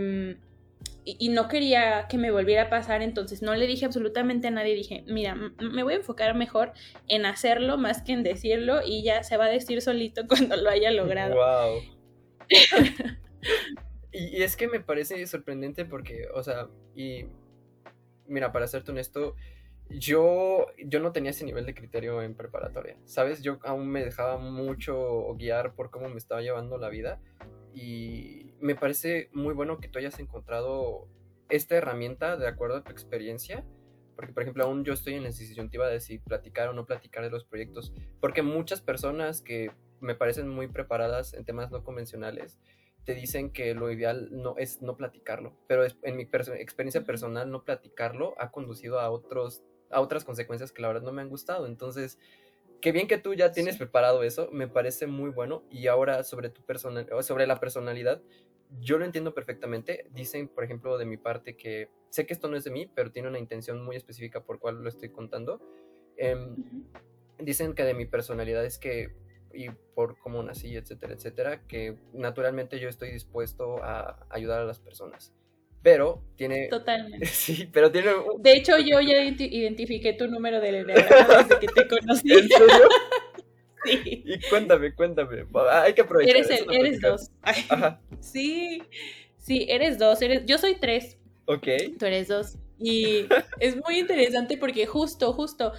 [1.04, 4.74] y, no quería que me volviera a pasar, entonces no le dije absolutamente a nadie,
[4.74, 6.72] dije, mira, me voy a enfocar mejor
[7.06, 10.68] en hacerlo más que en decirlo y ya se va a decir solito cuando lo
[10.68, 11.36] haya logrado.
[11.36, 11.80] Wow.
[14.12, 17.26] y, es que me parece sorprendente porque, o sea, y
[18.26, 19.34] mira, para serte honesto,
[19.88, 23.42] yo, yo no tenía ese nivel de criterio en preparatoria, ¿sabes?
[23.42, 27.20] Yo aún me dejaba mucho guiar por cómo me estaba llevando la vida
[27.74, 31.08] y me parece muy bueno que tú hayas encontrado
[31.48, 33.64] esta herramienta de acuerdo a tu experiencia.
[34.16, 37.24] Porque, por ejemplo, aún yo estoy en la disyuntiva de si platicar o no platicar
[37.24, 37.94] de los proyectos.
[38.20, 39.70] Porque muchas personas que
[40.00, 42.58] me parecen muy preparadas en temas no convencionales
[43.04, 45.56] te dicen que lo ideal no es no platicarlo.
[45.66, 50.82] Pero en mi experiencia personal, no platicarlo ha conducido a, otros, a otras consecuencias que
[50.82, 51.66] la verdad no me han gustado.
[51.66, 52.18] Entonces,
[52.80, 55.64] qué bien que tú ya tienes preparado eso, me parece muy bueno.
[55.70, 58.22] Y ahora sobre tu personal, sobre la personalidad,
[58.78, 60.06] yo lo entiendo perfectamente.
[60.10, 63.10] Dicen, por ejemplo, de mi parte que sé que esto no es de mí, pero
[63.10, 65.60] tiene una intención muy específica por cual lo estoy contando.
[66.16, 66.84] Em,
[67.38, 69.14] dicen que de mi personalidad es que,
[69.52, 74.78] y por cómo nací, etcétera, etcétera, que naturalmente yo estoy dispuesto a ayudar a las
[74.78, 75.32] personas
[75.82, 76.68] pero tiene...
[76.68, 77.26] Totalmente.
[77.26, 78.10] Sí, pero tiene...
[78.38, 82.32] De hecho, yo ya identifiqué tu número de desde que te conocí.
[82.32, 82.66] ¿En serio?
[83.86, 84.22] Sí.
[84.26, 85.46] Y cuéntame, cuéntame.
[85.72, 86.36] Hay que aprovechar.
[86.36, 87.30] Eres, el, eres dos.
[87.40, 87.98] Ajá.
[88.20, 88.82] Sí,
[89.38, 90.20] sí, eres dos.
[90.20, 91.16] Eres, yo soy tres.
[91.46, 91.66] Ok.
[91.98, 92.58] Tú eres dos.
[92.78, 93.26] Y
[93.58, 95.72] es muy interesante porque justo, justo.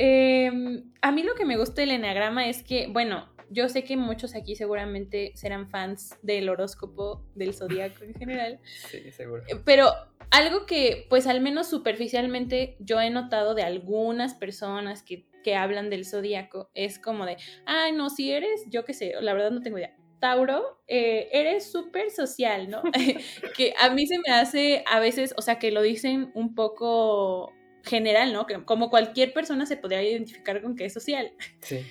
[0.00, 3.96] Em, a mí lo que me gusta del enneagrama es que, bueno, yo sé que
[3.96, 8.60] muchos aquí seguramente serán fans del horóscopo del zodiaco en general.
[8.90, 9.42] Sí, seguro.
[9.64, 9.90] Pero
[10.30, 15.90] algo que, pues al menos superficialmente, yo he notado de algunas personas que, que hablan
[15.90, 19.62] del zodiaco es como de, ay, no, si eres, yo qué sé, la verdad no
[19.62, 19.96] tengo idea.
[20.20, 22.82] Tauro, eh, eres súper social, ¿no?
[23.56, 27.52] que a mí se me hace a veces, o sea, que lo dicen un poco
[27.88, 28.46] general, ¿no?
[28.46, 31.32] Que como cualquier persona se podría identificar con que es social.
[31.60, 31.84] Sí.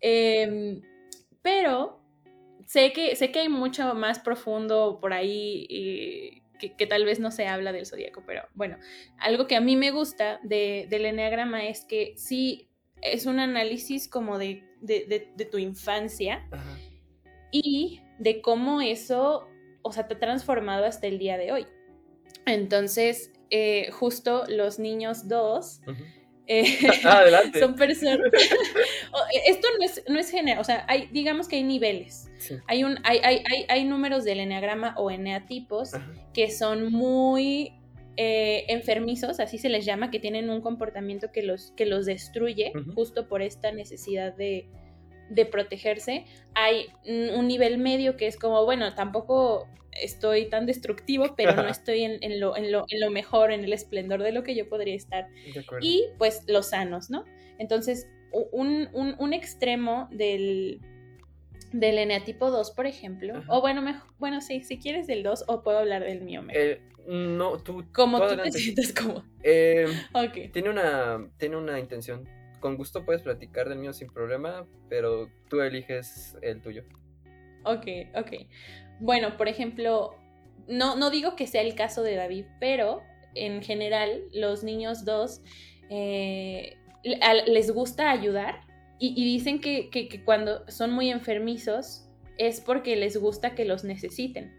[0.00, 0.80] Eh,
[1.42, 2.00] pero
[2.66, 6.42] sé que, sé que hay mucho más profundo por ahí
[6.76, 8.78] que, tal vez no se habla del zodíaco, pero bueno,
[9.18, 12.68] algo que a mí me gusta de, del enneagrama es que sí
[13.00, 14.62] es un análisis como de,
[15.50, 16.48] tu infancia
[17.50, 19.48] y de cómo eso,
[19.82, 21.66] o sea, te ha transformado hasta el día de hoy.
[22.46, 25.82] Entonces, eh, justo los niños dos...
[26.48, 26.64] Eh,
[27.04, 27.60] Adelante.
[27.60, 28.18] son personas.
[29.34, 32.30] Eh, esto no es, no es general, o sea, hay, digamos que hay niveles.
[32.66, 35.92] Hay, un, hay, hay, hay, números del eneagrama o eneatipos
[36.32, 37.74] que son muy
[38.16, 42.72] eh, enfermizos, así se les llama, que tienen un comportamiento que los, que los destruye
[42.94, 44.66] justo por esta necesidad de,
[45.30, 46.24] de protegerse.
[46.54, 49.68] Hay un nivel medio que es como, bueno, tampoco
[50.00, 53.72] estoy tan destructivo, pero no estoy en, lo, en, lo, en, lo, mejor, en el
[53.72, 55.28] esplendor de lo que yo podría estar.
[55.80, 57.24] Y pues los sanos, ¿no?
[57.58, 60.80] Entonces, un, un, extremo del,
[61.72, 65.62] del eneatipo 2, por ejemplo, o bueno, mejor, bueno, sí, si quieres del 2, o
[65.62, 66.62] puedo hablar del mío mejor.
[66.62, 67.84] Eh, no, tú.
[67.92, 69.24] Como tú, te sientes como.
[69.42, 69.86] Eh,
[70.52, 72.28] tiene, una, tiene una intención.
[72.60, 76.84] Con gusto puedes platicar del mío sin problema, pero tú eliges el tuyo.
[77.64, 78.46] Ok, ok.
[79.00, 80.16] Bueno, por ejemplo,
[80.68, 83.02] no, no digo que sea el caso de David, pero
[83.34, 85.40] en general los niños dos
[85.90, 88.60] eh, les gusta ayudar
[88.98, 94.54] y, dicen que, cuando son muy enfermizos es porque les gusta que los necesiten.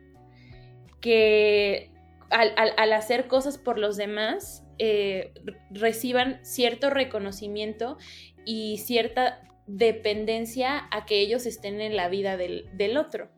[1.00, 1.92] Que
[2.30, 5.32] al, hacer cosas por los demás eh,
[5.72, 7.98] reciban cierto reconocimiento
[8.44, 13.30] y cierta dependencia a que ellos estén en la vida del, otro.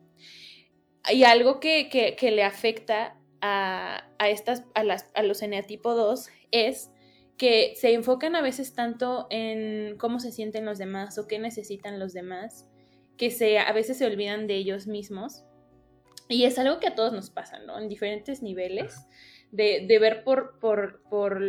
[1.11, 6.91] Y algo que, le afecta a, estas, a, las, a los eneatipo 2 es
[7.37, 11.99] que se enfocan a veces tanto en cómo se sienten los demás o qué necesitan
[11.99, 12.69] los demás,
[13.17, 15.43] que se, a veces se olvidan de ellos mismos.
[16.27, 17.77] Y es algo que a todos nos pasa, ¿no?
[17.79, 18.95] En diferentes niveles,
[19.51, 21.41] de, ver por, por, por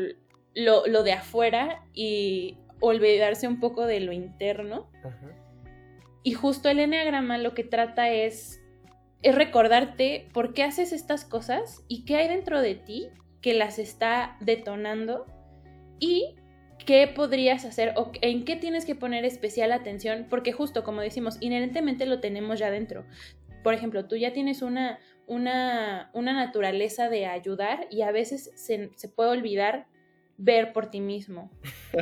[0.54, 4.90] lo, lo, de afuera y olvidarse un poco de lo interno.
[6.22, 8.60] Y justo el enneagrama lo que trata es,
[9.22, 13.08] es recordarte por qué haces estas cosas y qué hay dentro de ti
[13.40, 15.26] que las está detonando
[16.00, 16.34] y
[16.84, 21.38] qué podrías hacer o en qué tienes que poner especial atención, porque justo como decimos,
[21.40, 23.04] inherentemente lo tenemos ya dentro.
[23.62, 28.90] Por ejemplo, tú ya tienes una, una, una naturaleza de ayudar y a veces se,
[28.96, 29.86] se puede olvidar
[30.38, 31.51] ver por ti mismo,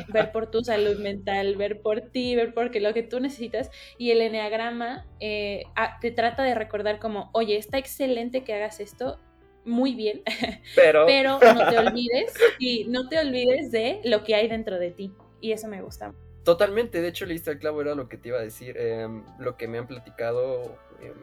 [0.09, 3.71] ver por tu salud mental, ver por ti, ver por lo que tú necesitas.
[3.97, 5.63] Y el enneagrama eh,
[6.01, 9.19] te trata de recordar como, oye, está excelente que hagas esto,
[9.63, 10.21] muy bien,
[10.75, 14.91] pero, pero no te olvides, y no te olvides de lo que hay dentro de
[14.91, 15.11] ti.
[15.41, 16.13] Y eso me gusta.
[16.43, 18.77] Totalmente, de hecho, leíste al clavo, era lo que te iba a decir.
[18.77, 21.13] Em, lo que me han platicado em,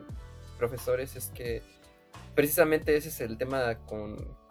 [0.58, 1.62] profesores es que
[2.34, 4.42] precisamente ese es el tema con,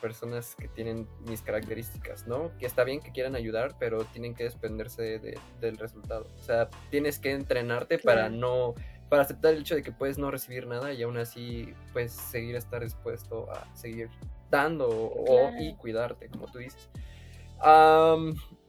[0.00, 2.56] personas que tienen mis características, ¿no?
[2.58, 5.18] Que está bien que quieran ayudar, pero tienen que desprenderse
[5.60, 6.26] del resultado.
[6.38, 8.74] O sea, tienes que entrenarte para no,
[9.08, 12.54] para aceptar el hecho de que puedes no recibir nada y aún así, pues, seguir
[12.56, 14.10] estar dispuesto a seguir
[14.50, 16.90] dando o, y cuidarte, como tú dices.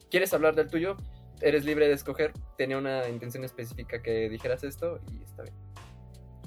[0.09, 0.95] ¿Quieres hablar del tuyo?
[1.41, 2.31] Eres libre de escoger.
[2.57, 5.55] Tenía una intención específica que dijeras esto y está bien.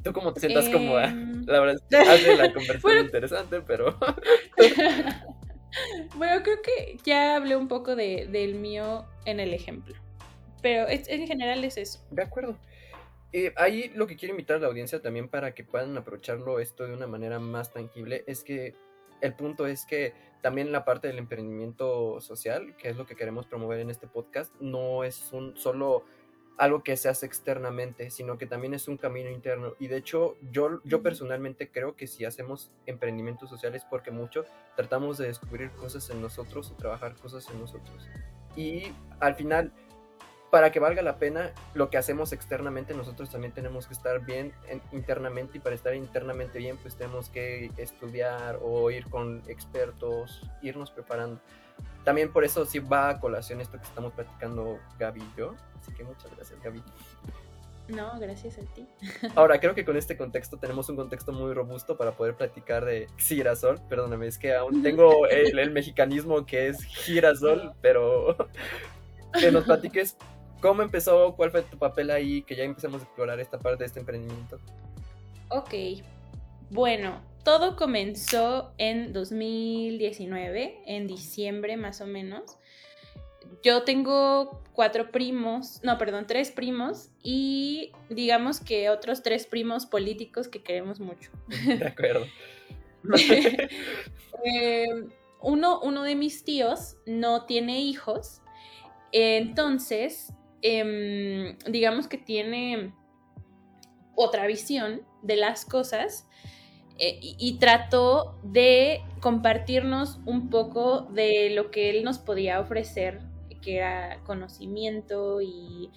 [0.03, 1.05] ¿Tú cómo te sientas como cómoda?
[1.11, 1.77] Em, la verdad
[2.09, 3.99] hace la conversación interesante, pero...
[6.17, 9.95] bueno, creo que ya hablé un poco de, del mío en el ejemplo.
[10.63, 12.01] Pero en general es eso.
[12.11, 12.59] De acuerdo.
[13.33, 16.87] Eh, ahí lo que quiero invitar a la audiencia también para que puedan aprovecharlo esto
[16.87, 18.75] de una manera más tangible es que
[19.21, 23.47] el punto es que también la parte del emprendimiento social, que es lo que queremos
[23.47, 26.05] promover en este podcast, no es un solo
[26.61, 29.73] algo que se hace externamente, sino que también es un camino interno.
[29.79, 34.45] Y de hecho, yo, yo personalmente creo que si hacemos emprendimientos sociales, porque mucho
[34.77, 38.07] tratamos de descubrir cosas en nosotros o trabajar cosas en nosotros.
[38.57, 39.73] Y al final,
[40.51, 44.53] para que valga la pena, lo que hacemos externamente, nosotros también tenemos que estar bien
[44.93, 50.91] internamente y para estar internamente bien, pues tenemos que estudiar o ir con expertos, irnos
[50.91, 51.41] preparando.
[52.05, 55.93] También por eso sí va a colación esto que estamos platicando Gaby y yo, Así
[55.93, 56.83] que muchas gracias, Gaby.
[57.89, 58.87] No, gracias a ti.
[59.35, 63.09] Ahora, creo que con este contexto tenemos un contexto muy robusto para poder platicar de
[63.17, 63.81] girasol.
[63.89, 68.37] Perdóname, es que aún tengo el, mexicanismo que es girasol, pero
[69.41, 70.17] que nos platiques
[70.61, 73.87] cómo empezó, cuál fue tu papel ahí, que ya empecemos a explorar esta parte de
[73.87, 74.59] este emprendimiento.
[75.49, 75.75] Ok,
[76.71, 82.59] bueno, todo comenzó en 2019, en diciembre más o menos
[83.63, 90.49] yo tengo cuatro primos, no, perdón, tres primos y digamos que otros tres primos políticos
[90.49, 91.31] que queremos mucho.
[91.67, 92.27] De acuerdo.
[94.43, 95.11] Em,
[95.43, 98.41] uno, uno de mis tíos no tiene hijos,
[99.13, 102.93] entonces, em, digamos que tiene
[104.15, 106.27] otra visión de las cosas
[106.99, 113.21] eh, y, trató de compartirnos un poco de lo que él nos podía ofrecer
[113.63, 115.91] que era conocimiento y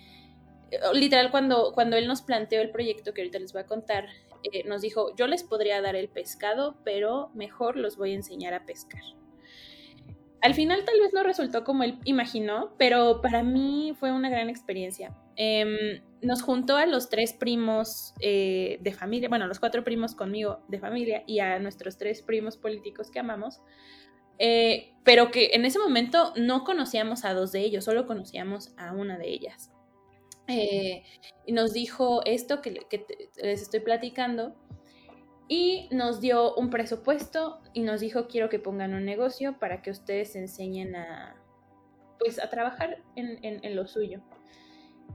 [0.71, 4.07] eh, literal cuando, cuando él nos planteó el proyecto que ahorita les voy a contar,
[4.43, 8.53] eh, nos dijo, yo les podría dar el pescado, pero mejor los voy a enseñar
[8.53, 9.01] a pescar.
[10.43, 14.49] Al final tal vez no resultó como él imaginó, pero para mí fue una gran
[14.49, 15.15] experiencia.
[15.35, 20.59] Em, nos juntó a los tres primos eh, de familia, bueno, los cuatro primos conmigo
[20.67, 23.61] de familia y a nuestros tres primos políticos que amamos
[24.39, 28.93] eh, pero que en ese momento no conocíamos a dos de ellos, solo conocíamos a
[28.93, 29.71] una de ellas.
[30.47, 31.03] Eh,
[31.45, 32.85] y nos dijo esto que,
[33.41, 34.55] les estoy platicando
[35.53, 39.91] y nos dio un presupuesto y nos dijo quiero que pongan un negocio para que
[39.91, 41.35] ustedes enseñen a
[42.17, 44.21] pues a trabajar en, lo suyo.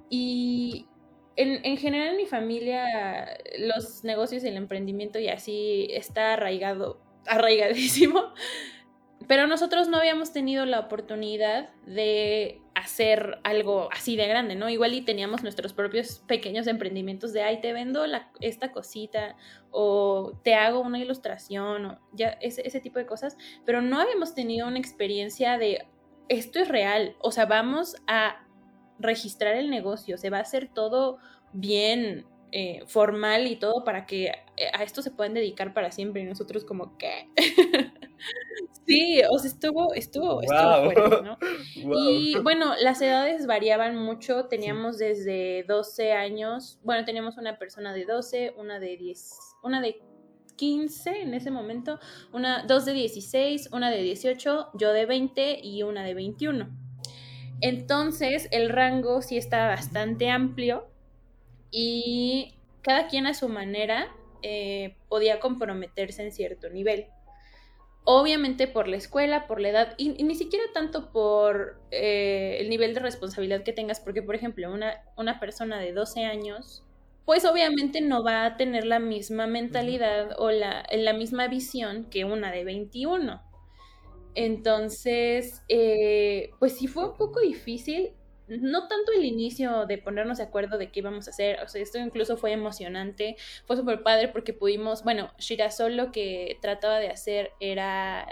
[0.09, 0.87] Y
[1.35, 7.01] en, en, general en mi familia los negocios y el emprendimiento y así está arraigado,
[7.27, 8.33] arraigadísimo
[9.29, 14.69] pero nosotros no habíamos tenido la oportunidad de hacer algo así de grande, ¿no?
[14.71, 18.05] Igual y teníamos nuestros propios pequeños emprendimientos de, ay, te vendo
[18.41, 19.37] esta cosita
[19.71, 23.37] o te hago una ilustración o ya ese, ese tipo de cosas,
[23.67, 25.87] pero no habíamos tenido una experiencia de,
[26.29, 28.47] esto es real, o sea, vamos a
[28.99, 31.19] registrar el negocio, se va a hacer todo
[31.53, 34.33] bien eh, formal y todo para que
[34.73, 37.29] a esto se puedan dedicar para siempre y nosotros como, ¿qué?
[38.89, 41.39] Sí, o sea, estuvo, estuvo, estuvo fuerte, ¿no?
[41.99, 48.07] Y bueno, las edades variaban mucho, teníamos desde 12 años, bueno, teníamos una persona de
[48.07, 49.31] 12, una de 10,
[49.63, 50.01] una de
[50.57, 52.01] 15 en ese momento,
[52.33, 56.69] una, dos de 16, una de 18, yo de 20 y una de 21.
[57.61, 60.87] Entonces, el rango sí está bastante amplio
[61.71, 64.09] y cada quien a su manera
[64.43, 67.07] eh, podía comprometerse en cierto nivel.
[68.05, 72.95] Obviamente por la escuela, por la edad, y, ni siquiera tanto por eh, el nivel
[72.95, 76.85] de responsabilidad que tengas, porque por ejemplo, una, una persona de 12 años,
[77.27, 82.25] pues obviamente no va a tener la misma mentalidad o la, la misma visión que
[82.25, 83.43] una de 21.
[84.35, 88.13] Entonces, eh, pues sí fue un poco difícil,
[88.49, 91.83] no tanto el inicio de ponernos de acuerdo de qué íbamos a hacer, o sea,
[91.83, 93.37] esto incluso fue emocionante,
[93.67, 98.27] fue súper padre porque pudimos, bueno, Shirasol lo que trataba de hacer era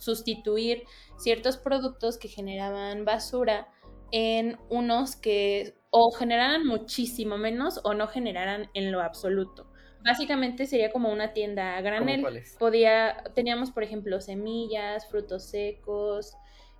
[0.00, 0.84] sustituir
[1.18, 3.68] ciertos productos que generaban basura
[4.10, 9.70] en unos que o generaran muchísimo menos o no generaran en lo absoluto.
[10.04, 12.24] Básicamente sería como una tienda a granel.
[12.58, 16.36] Podía, teníamos, por ejemplo, semillas, frutos secos,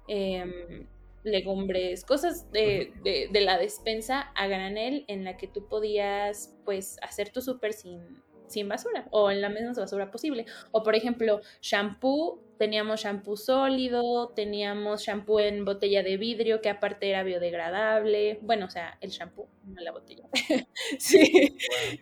[0.09, 0.87] eh,
[1.25, 7.31] legumbres, cosas de, de, la despensa a granel en la que tú podías pues hacer
[7.31, 10.45] tu súper sin, sin basura o en la menos basura posible.
[10.70, 17.09] O por ejemplo, shampoo, teníamos shampoo sólido, teníamos shampoo en botella de vidrio que aparte
[17.09, 18.39] era biodegradable.
[18.43, 20.29] Bueno, o sea, el shampoo, no la botella.
[20.99, 21.57] sí.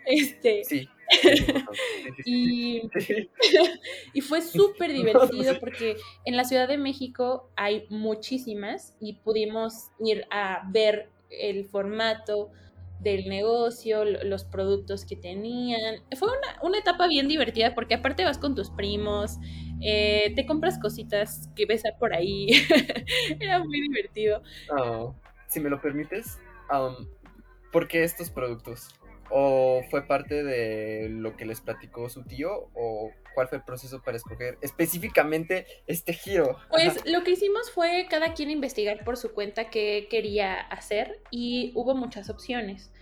[0.04, 0.88] Este, sí.
[2.24, 2.82] y,
[4.14, 10.26] y fue súper divertido porque en la Ciudad de México hay muchísimas y pudimos ir
[10.30, 12.50] a ver el formato
[13.00, 15.96] del negocio, los productos que tenían.
[16.16, 16.28] Fue
[16.62, 19.38] una, etapa bien divertida porque aparte vas con tus primos,
[19.80, 22.48] eh, te compras cositas que ves por ahí.
[23.40, 24.42] Era muy divertido.
[24.70, 25.14] Oh,
[25.48, 26.38] si me lo permites,
[27.72, 28.88] ¿por qué estos productos?
[29.34, 32.68] ¿O fue parte de lo que les platicó su tío?
[32.74, 36.58] ¿O cuál fue el proceso para escoger específicamente este giro?
[36.68, 41.72] Pues lo que hicimos fue cada quien investigar por su cuenta qué quería hacer y
[41.74, 42.92] hubo muchas opciones.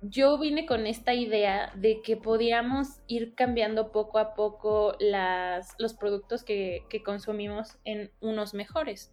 [0.00, 5.92] Yo vine con esta idea de que podíamos ir cambiando poco a poco las, los
[5.92, 9.12] productos que, que consumimos en unos mejores.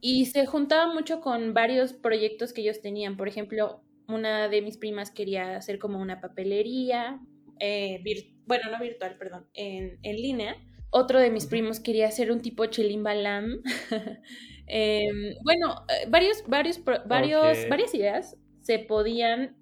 [0.00, 3.16] Y se juntaba mucho con varios proyectos que ellos tenían.
[3.16, 3.82] Por ejemplo,
[4.16, 7.20] una de mis primas quería hacer como una papelería,
[7.60, 8.02] eh,
[8.46, 10.56] bueno, no virtual, perdón, en, línea.
[10.90, 13.62] Otro de mis primos quería hacer un tipo chilimbalam.
[14.72, 19.56] Em, bueno, eh, varios, varios, varios, varias ideas se podían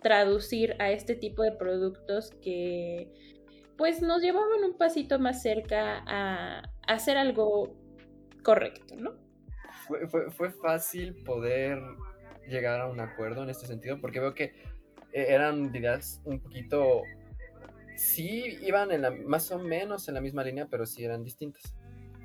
[0.00, 3.12] traducir a este tipo de productos que
[3.76, 7.76] pues nos llevaban un pasito más cerca a, hacer algo
[8.42, 9.14] correcto, ¿no?
[9.86, 11.78] Fue, fue, fácil poder
[12.48, 14.44] llegar a un acuerdo en este sentido, porque veo que
[15.12, 17.02] eh, eran ideas un poquito,
[17.96, 21.74] sí iban en la, más o menos en la misma línea, pero sí eran distintas.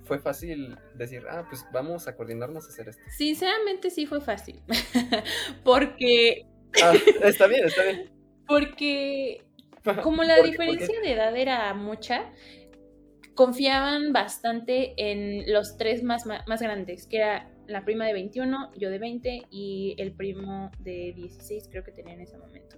[0.04, 3.04] Fue fácil decir, ah, pues vamos a coordinarnos a hacer esto.
[3.18, 4.62] Sinceramente sí fue fácil,
[5.64, 6.46] porque...
[6.84, 6.94] Ah,
[7.24, 8.10] está bien, está bien.
[8.48, 9.44] Porque
[10.04, 12.32] como la diferencia de edad era mucha,
[13.36, 18.90] confiaban bastante en los tres más, más grandes, que era la prima de 21, yo
[18.90, 22.78] de 20 y el primo de 16 creo que tenía en ese momento.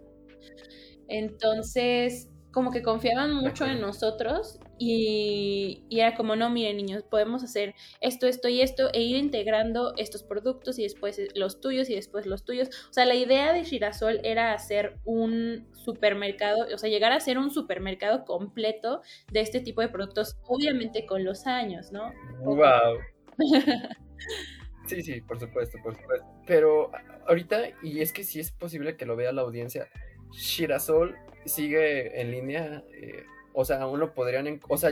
[1.08, 7.74] Entonces, como que confiaban mucho en nosotros y, era como, no, miren niños, podemos hacer
[8.00, 12.26] esto, esto y esto e ir integrando estos productos y después los tuyos y después
[12.28, 12.70] los tuyos.
[12.90, 17.40] O sea, la idea de Girasol era hacer un supermercado, o sea, llegar a ser
[17.40, 22.14] un supermercado completo de este tipo de productos, obviamente con los años, ¿no?
[22.44, 23.00] ¡Wow!
[24.86, 26.26] Sí, sí, por supuesto, por supuesto.
[26.46, 26.92] Pero
[27.28, 29.88] ahorita, y es que sí es posible que lo vea la audiencia,
[30.32, 31.16] Shirasol
[31.46, 34.92] sigue en línea, eh, o sea, aún lo podrían, o sea,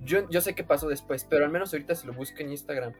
[0.00, 2.92] yo, yo sé qué pasó después, pero al menos ahorita si lo busca en Instagram,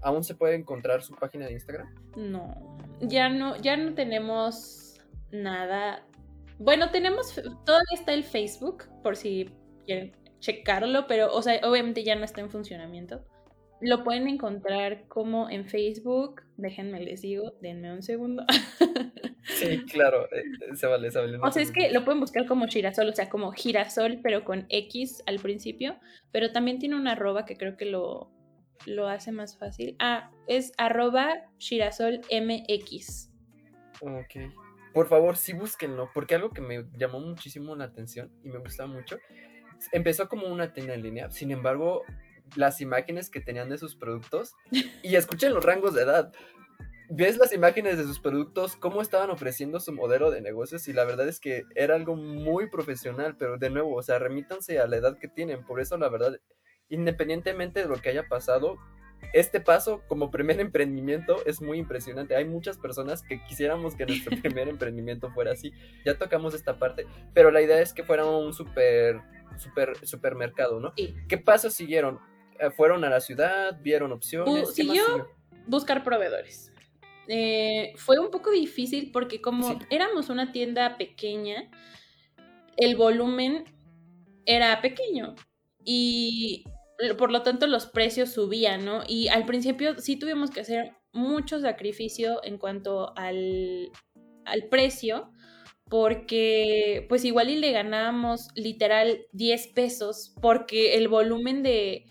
[0.00, 1.94] ¿aún se puede encontrar su página de Instagram?
[2.16, 5.00] No, ya no, ya no tenemos
[5.30, 6.04] nada.
[6.58, 9.50] Bueno, tenemos, todavía está el Facebook, por si
[9.86, 13.24] quieren checarlo, pero, o sea, obviamente ya no está en funcionamiento.
[13.80, 16.42] Lo pueden encontrar como en Facebook.
[16.56, 18.44] Déjenme les digo, denme un segundo.
[19.48, 21.38] Sí, claro, eh, eh, se vale, se vale.
[21.40, 24.66] o sea, es que lo pueden buscar como girasol, o sea, como girasol, pero con
[24.68, 25.96] X al principio.
[26.30, 28.30] Pero también tiene una arroba que creo que lo,
[28.86, 29.96] lo hace más fácil.
[29.98, 33.30] Ah, es arroba girasol MX.
[34.02, 34.52] Ok.
[34.92, 38.88] Por favor, sí búsquenlo, porque algo que me llamó muchísimo la atención y me gustaba
[38.88, 39.18] mucho,
[39.92, 42.02] empezó como una tienda en línea, sin embargo,
[42.56, 44.54] las imágenes que tenían de sus productos
[45.02, 46.32] y escuchen los rangos de edad.
[47.10, 51.04] Ves las imágenes de sus productos, cómo estaban ofreciendo su modelo de negocios y la
[51.04, 54.98] verdad es que era algo muy profesional, pero de nuevo, o sea, remítanse a la
[54.98, 55.64] edad que tienen.
[55.64, 56.38] Por eso, la verdad,
[56.90, 58.76] independientemente de lo que haya pasado,
[59.32, 62.36] este paso como primer emprendimiento es muy impresionante.
[62.36, 65.72] Hay muchas personas que quisiéramos que nuestro primer emprendimiento fuera así.
[66.04, 69.20] Ya tocamos esta parte, pero la idea es que fuera un super,
[69.56, 70.92] super, supermercado, ¿no?
[71.28, 72.20] ¿Qué pasos siguieron?
[72.58, 74.74] Eh, fueron a la ciudad, vieron opciones.
[74.74, 75.28] siguió
[75.66, 76.72] buscar proveedores.
[77.28, 81.70] Eh, fue un poco difícil porque como éramos una tienda pequeña,
[82.76, 83.64] el volumen
[84.46, 85.34] era pequeño
[85.84, 86.64] y
[87.18, 89.02] por lo tanto los precios subían, ¿no?
[89.06, 93.90] Y al principio sí tuvimos que hacer mucho sacrificio en cuanto al,
[94.44, 95.30] al precio,
[95.88, 102.06] porque pues igual y le ganábamos literal 10 pesos, porque el volumen de,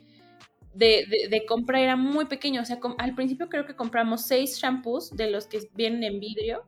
[0.77, 2.61] de, compra era muy pequeño.
[2.61, 6.65] O sea, al principio creo que compramos 6 shampoos de los que vienen en vidrio,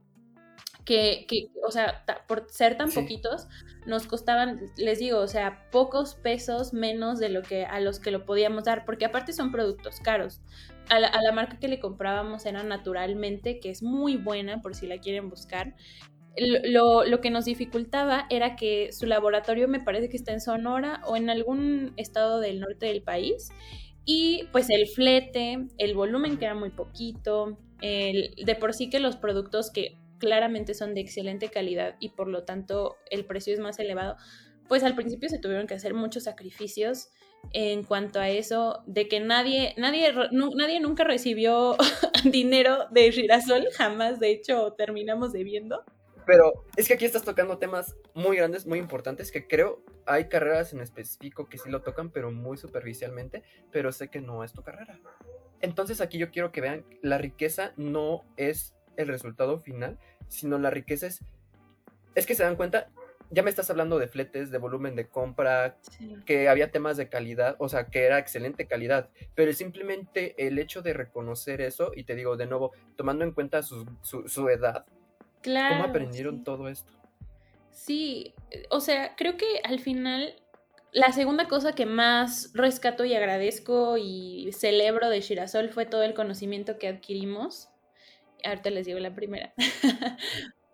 [0.85, 1.27] que,
[1.67, 3.47] o sea, por ser tan poquitos,
[3.85, 8.09] nos costaban, les digo, o sea, pocos pesos menos de lo que a los que
[8.09, 10.41] lo podíamos dar, porque aparte son productos caros.
[10.89, 14.73] A la, a la marca que le comprábamos era Naturalmente, que es muy buena por
[14.73, 15.75] si la quieren buscar,
[16.37, 21.01] lo, lo, que nos dificultaba era que su laboratorio me parece que está en Sonora
[21.05, 23.49] o en algún estado del norte del país.
[24.11, 28.99] Y pues el flete, el volumen que era muy poquito, el, de por sí que
[28.99, 33.59] los productos que claramente son de excelente calidad y por lo tanto el precio es
[33.59, 34.17] más elevado,
[34.67, 37.09] pues al principio se tuvieron que hacer muchos sacrificios
[37.53, 41.77] en cuanto a eso, de que nadie, nadie, nadie nunca recibió
[42.23, 45.83] dinero de girasol, jamás, de hecho, terminamos debiendo.
[46.29, 50.73] Pero es que aquí estás tocando temas muy grandes, muy importantes, que creo hay carreras
[50.73, 54.61] en específico que sí lo tocan, pero muy superficialmente, pero sé que no es tu
[54.61, 54.99] carrera.
[55.59, 60.69] Entonces aquí yo quiero que vean, la riqueza no es el resultado final, sino la
[60.69, 61.23] riqueza es...
[62.13, 62.91] Es que se dan cuenta,
[63.31, 65.77] ya me estás hablando de fletes, de volumen de compra,
[66.27, 70.83] que había temas de calidad, o sea, que era excelente calidad, pero simplemente el hecho
[70.83, 74.85] de reconocer eso, y te digo de nuevo, tomando en cuenta su, su edad,
[75.43, 76.91] ¿Cómo aprendieron todo esto?
[77.71, 78.33] Sí,
[78.69, 80.35] o sea, creo que al final
[80.91, 86.13] la segunda cosa que más rescato y agradezco y celebro de Shirasol fue todo el
[86.13, 87.69] conocimiento que adquirimos.
[88.43, 89.53] Ahorita les digo la primera.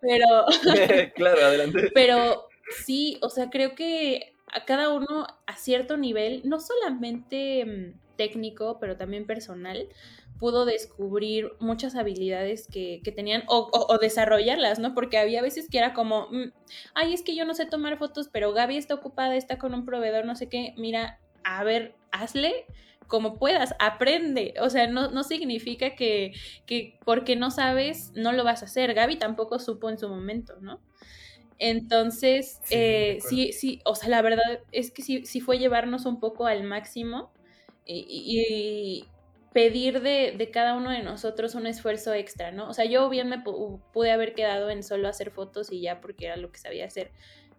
[0.00, 0.46] pero.
[1.14, 1.90] claro, adelante.
[1.94, 2.48] Pero
[2.84, 8.78] sí, o sea, creo que a cada uno a cierto nivel, no solamente mm, técnico,
[8.80, 9.88] pero también personal,
[10.38, 14.94] pudo descubrir muchas habilidades que, tenían o, desarrollarlas, ¿no?
[14.94, 16.52] Porque había veces que era como, mm,
[16.94, 19.84] ay, es que yo no sé tomar fotos, pero Gaby está ocupada, está con un
[19.84, 22.66] proveedor, no sé qué, mira, a ver, hazle
[23.06, 24.54] como puedas, aprende.
[24.60, 26.32] O sea, no, no significa que,
[26.66, 28.94] que, porque no sabes, no lo vas a hacer.
[28.94, 30.80] Gaby tampoco supo en su momento, ¿no?
[31.58, 33.18] Entonces, sí, eh,
[33.52, 37.30] sí, o sea, la verdad es que sí, sí fue llevarnos un poco al máximo
[37.86, 39.04] y,
[39.56, 42.68] pedir de, cada uno de nosotros un esfuerzo extra, ¿no?
[42.68, 46.26] O sea, yo bien me pude haber quedado en solo hacer fotos y ya porque
[46.26, 47.10] era lo que sabía hacer,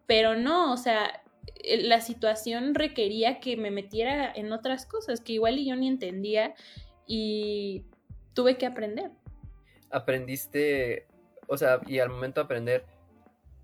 [0.05, 1.23] pero no, o sea,
[1.55, 6.53] eh, la situación requería que me metiera en otras cosas que igual yo ni entendía
[7.07, 7.83] y
[8.35, 9.09] tuve que aprender.
[9.89, 11.07] Aprendiste,
[11.47, 12.85] o sea, y al momento de aprender,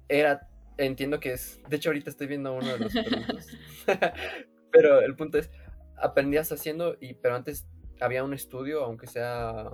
[0.10, 3.48] era, entiendo que es, de hecho ahorita estoy viendo uno de los productos,
[4.72, 5.52] pero el punto es,
[5.98, 7.68] aprendías haciendo, y pero antes
[8.04, 9.70] había un estudio, aunque sea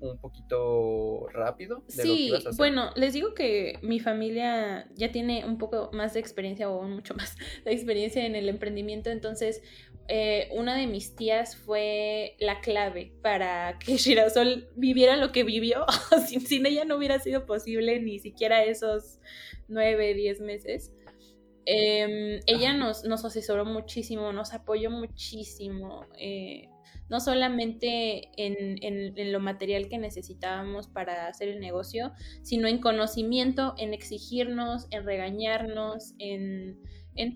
[0.00, 5.44] un poquito rápido de sí, lo que bueno, les digo que mi familia ya tiene
[5.44, 9.62] un poco más de experiencia o mucho más de experiencia en el emprendimiento, entonces
[10.08, 15.84] eh, una de mis tías fue la clave para que Shirasol viviera lo que vivió.
[16.26, 19.18] sin, sin, ella no hubiera sido posible ni siquiera esos
[19.68, 20.92] nueve, diez meses.
[21.64, 26.06] Em, ella nos, nos, asesoró muchísimo, nos apoyó muchísimo.
[26.16, 26.68] Eh,
[27.08, 33.94] no solamente en, lo material que necesitábamos para hacer el negocio, sino en conocimiento, en
[33.94, 36.78] exigirnos, en regañarnos, en,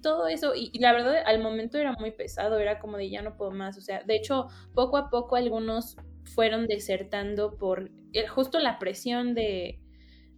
[0.03, 0.55] todo eso.
[0.55, 3.79] Y, la verdad, al momento era muy pesado, era como de ya no puedo más.
[3.79, 9.35] O sea, de hecho, poco a poco algunos fueron desertando por eh, justo la presión
[9.35, 9.81] de,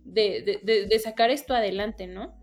[0.05, 2.42] de, de sacar esto adelante, ¿no?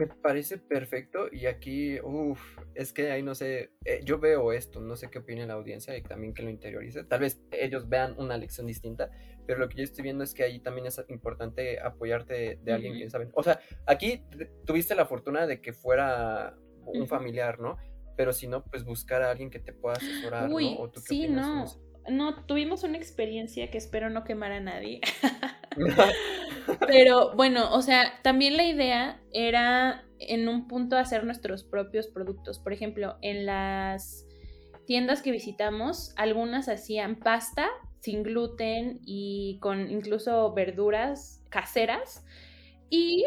[0.00, 2.40] Me parece perfecto y aquí, uff,
[2.74, 5.94] es que ahí no sé, eh, yo veo esto, no sé qué opina la audiencia
[5.94, 7.04] y también que lo interiorice.
[7.04, 9.10] Tal vez ellos vean una lección distinta,
[9.46, 12.98] pero lo que yo estoy viendo es que ahí también es importante apoyarte de, alguien
[12.98, 13.28] que sabe.
[13.34, 14.24] O sea, aquí
[14.64, 17.76] tuviste la fortuna de que fuera un familiar, ¿no?
[18.16, 20.90] Pero si no, pues buscar a alguien que te pueda asesorar, Uy, ¿no?
[20.96, 21.66] sí, no.
[22.08, 25.02] No, tuvimos una experiencia que espero no quemar a nadie.
[26.86, 32.58] Pero bueno, o sea, también la idea era en un punto hacer nuestros propios productos.
[32.58, 34.26] Por ejemplo, en las
[34.86, 37.68] tiendas que visitamos, algunas hacían pasta
[38.00, 42.24] sin gluten y con incluso verduras caseras.
[42.88, 43.24] Y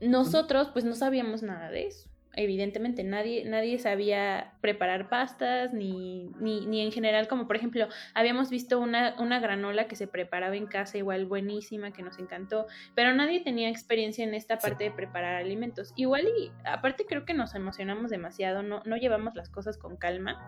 [0.00, 2.07] nosotros pues no sabíamos nada de eso
[2.38, 8.48] evidentemente nadie, nadie sabía preparar pastas, ni, ni, ni, en general, como por ejemplo, habíamos
[8.48, 13.12] visto una, una granola que se preparaba en casa, igual buenísima, que nos encantó, pero
[13.12, 15.92] nadie tenía experiencia en esta parte de preparar alimentos.
[15.96, 20.40] Igual y aparte creo que nos emocionamos demasiado, no, no llevamos las cosas con calma.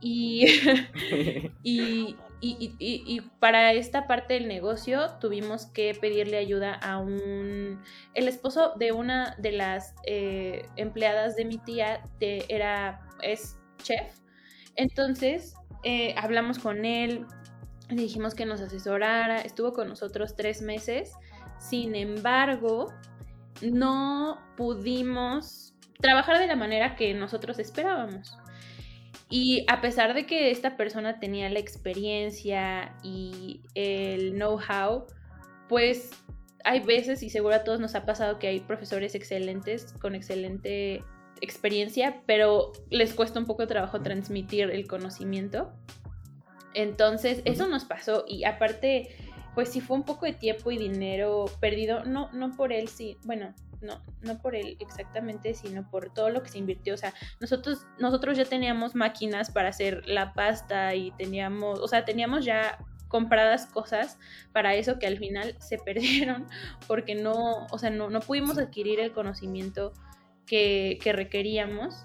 [0.00, 0.46] Y,
[1.62, 7.80] y, y, para esta parte del negocio tuvimos que pedirle ayuda a un...
[8.14, 14.18] El esposo de una de las eh, empleadas de mi tía era, es chef.
[14.74, 17.26] Entonces eh, hablamos con él,
[17.88, 21.12] le dijimos que nos asesorara, estuvo con nosotros tres meses.
[21.60, 22.92] Sin embargo,
[23.60, 28.36] no pudimos trabajar de la manera que nosotros esperábamos.
[29.34, 35.06] Y a pesar de que esta persona tenía la experiencia y el know-how,
[35.70, 36.10] pues
[36.64, 41.02] hay veces, y seguro a todos nos ha pasado que hay profesores excelentes con excelente
[41.40, 45.72] experiencia, pero les cuesta un poco de trabajo transmitir el conocimiento.
[46.74, 49.16] Entonces, eso nos pasó y aparte,
[49.54, 53.16] pues sí fue un poco de tiempo y dinero perdido, no, no por él, sí,
[53.24, 56.94] bueno, no, no por él exactamente, sino por todo lo que se invirtió.
[56.94, 62.04] O sea, nosotros, nosotros ya teníamos máquinas para hacer la pasta y teníamos, o sea,
[62.04, 62.78] teníamos ya
[63.08, 64.18] compradas cosas
[64.52, 66.46] para eso que al final se perdieron
[66.88, 69.92] porque no, o sea, no, no pudimos adquirir el conocimiento
[70.46, 72.04] que, que requeríamos.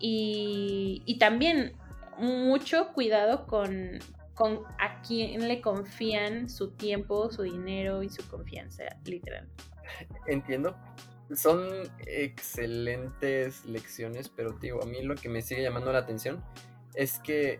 [0.00, 1.72] Y, y, también
[2.18, 3.98] mucho cuidado con,
[4.34, 9.48] con a quién le confían su tiempo, su dinero y su confianza, literal.
[10.26, 10.76] Entiendo,
[11.34, 11.68] son
[12.06, 16.44] excelentes lecciones, pero digo, a mí lo que me sigue llamando la atención
[16.94, 17.58] es que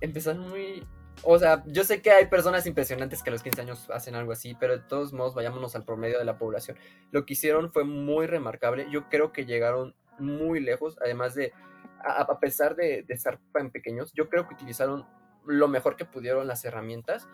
[0.00, 0.86] empezaron muy...
[1.22, 4.32] O sea, yo sé que hay personas impresionantes que a los 15 años hacen algo
[4.32, 6.76] así, pero de todos modos vayámonos al promedio de la población.
[7.10, 8.86] Lo que hicieron fue muy remarcable.
[8.90, 11.52] Yo creo que llegaron muy lejos, además de,
[12.04, 15.06] a, pesar de, de estar tan pequeños, yo creo que utilizaron
[15.46, 17.28] lo mejor que pudieron las herramientas.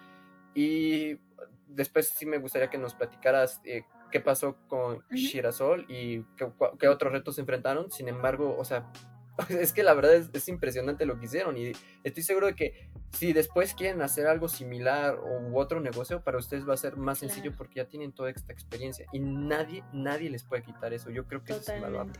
[0.55, 1.19] Y
[1.67, 7.13] después sí me gustaría que nos platicaras eh, qué pasó con Shirasol y qué, otros
[7.13, 7.91] retos se enfrentaron.
[7.91, 8.93] Sin embargo, o sea,
[9.49, 11.73] es que la verdad es, impresionante lo que hicieron y
[12.05, 16.69] estoy seguro de que si después quieren hacer algo similar u otro negocio, para ustedes
[16.69, 20.45] va a ser más sencillo porque ya tienen toda esta experiencia y nadie, nadie les
[20.45, 21.11] puede quitar eso.
[21.11, 22.13] Yo creo que es invaluable.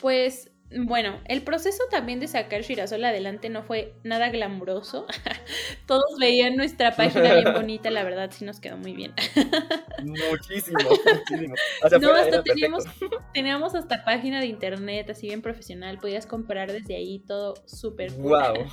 [0.00, 5.06] Pues bueno, el proceso también de sacar Shirasol adelante no fue nada glamuroso.
[5.86, 9.14] Todos veían nuestra página bien bonita, la verdad sí nos quedó muy bien.
[10.02, 10.78] muchísimo,
[11.30, 11.54] muchísimo.
[12.00, 12.84] no, hasta teníamos,
[13.32, 18.66] teníamos, hasta página de internet así bien profesional, podías comprar desde ahí todo súper Wow.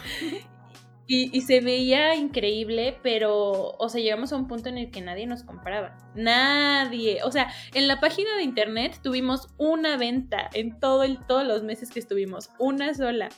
[1.16, 5.28] Y, se veía increíble, pero, o sea, llegamos a un punto en el que nadie
[5.28, 5.96] nos compraba.
[6.16, 7.22] Nadie.
[7.24, 11.62] O sea, en la página de internet tuvimos una venta en todo el, todos los
[11.62, 12.50] meses que estuvimos.
[12.58, 13.30] Una sola.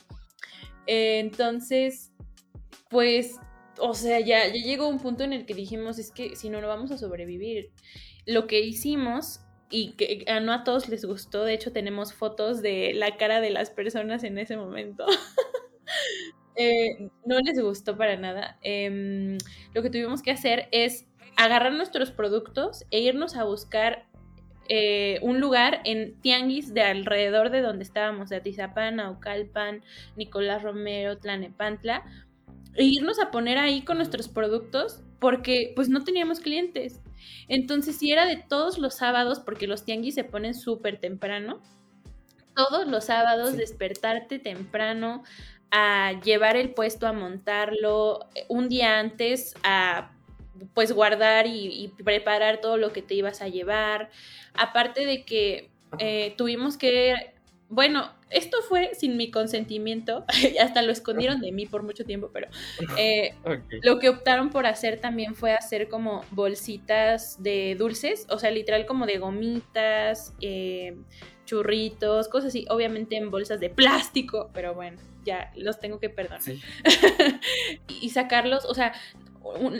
[0.86, 2.12] entonces,
[2.88, 3.36] pues,
[3.78, 6.62] o sea, ya, ya llegó un punto en el que dijimos, es que si no,
[6.62, 7.72] no vamos a sobrevivir.
[8.24, 11.44] Lo que hicimos y que no a todos les gustó.
[11.44, 15.04] De hecho, tenemos fotos de la cara de las personas en ese momento.
[16.56, 18.58] Eh, no les gustó para nada.
[18.62, 19.36] Em,
[19.74, 24.06] lo que tuvimos que hacer es agarrar nuestros productos e irnos a buscar
[24.68, 29.82] eh, un lugar en tianguis de alrededor de donde estábamos, de Atizapán, Aucalpan,
[30.16, 32.02] Nicolás Romero, Tlanepantla,
[32.74, 37.00] e irnos a poner ahí con nuestros productos porque pues no teníamos clientes.
[37.48, 41.62] Entonces, si era de todos los sábados, porque los tianguis se ponen súper temprano,
[42.54, 45.22] todos los sábados despertarte temprano,
[45.70, 50.10] a llevar el puesto, a montarlo eh, un día antes, a
[50.74, 54.10] pues guardar y, preparar todo lo que te ibas a llevar.
[54.54, 57.14] Aparte de que eh, tuvimos que,
[57.68, 60.24] bueno, esto fue sin mi consentimiento,
[60.60, 62.48] hasta lo escondieron de mí por mucho tiempo, pero
[62.96, 63.34] eh,
[63.82, 68.86] lo que optaron por hacer también fue hacer como bolsitas de dulces, o sea, literal
[68.86, 70.34] como de gomitas,
[71.46, 76.40] churritos, cosas así, obviamente en bolsas de plástico, pero bueno ya los tengo que perdonar.
[78.00, 78.94] y sacarlos, o sea,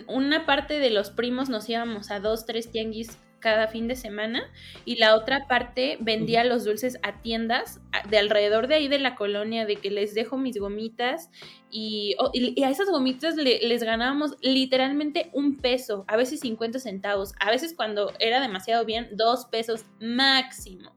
[0.09, 4.51] una parte de los primos nos íbamos a dos, tres tianguis cada fin de semana
[4.85, 9.15] y la otra parte vendía los dulces a tiendas de alrededor de ahí de la
[9.15, 11.31] colonia, de que les dejo mis gomitas
[11.71, 12.17] y,
[12.65, 18.13] a esas gomitas les ganábamos literalmente un peso, a veces 50 centavos, a veces cuando
[18.19, 20.97] era demasiado bien, dos pesos máximo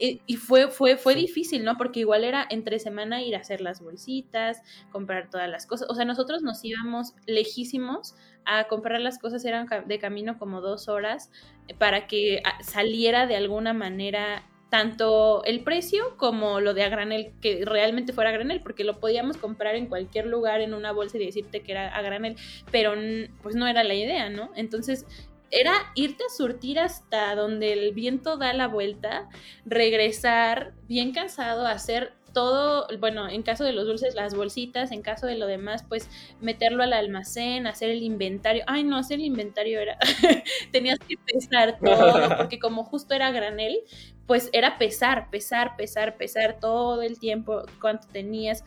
[0.00, 1.76] y fue, fue, fue difícil, ¿no?
[1.76, 5.88] Porque igual era entre semana ir a hacer las bolsitas, comprar todas las cosas.
[5.90, 8.14] O sea, nosotros nos íbamos lejísimos
[8.46, 11.30] a comprar las cosas, eran de camino como dos horas,
[11.68, 16.88] eh, para que ah, saliera de alguna manera tanto el precio como lo de a
[16.88, 20.92] granel, que realmente fuera a granel, porque lo podíamos comprar en cualquier lugar en una
[20.92, 22.36] bolsa y decirte que era a granel,
[22.70, 22.94] pero
[23.42, 24.50] pues no era la idea, ¿no?
[24.54, 25.06] Entonces
[25.50, 29.28] era irte a surtir hasta donde el viento da la vuelta,
[29.64, 35.26] regresar bien cansado, hacer todo, bueno, en caso de los dulces, las bolsitas, en caso
[35.26, 36.08] de lo demás, pues
[36.40, 38.62] meterlo al almacén, hacer el inventario.
[38.66, 39.98] Ay, no, hacer el inventario era,
[40.72, 43.80] tenías que pesar todo, porque como justo era granel,
[44.26, 48.64] pues era pesar, pesar, pesar, pesar todo el tiempo, cuánto tenías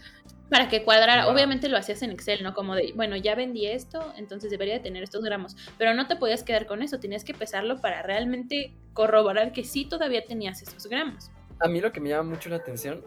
[0.53, 1.29] para que cuadrara.
[1.29, 2.53] Obviamente lo hacías en Excel, ¿no?
[2.53, 5.57] Como de, bueno, ya vendí esto, entonces debería de tener estos gramos.
[5.79, 9.85] Pero no te podías quedar con eso, tenías que pesarlo para realmente corroborar que sí
[9.85, 11.31] todavía tenías esos gramos.
[11.59, 13.03] A mí lo que me llama mucho la atención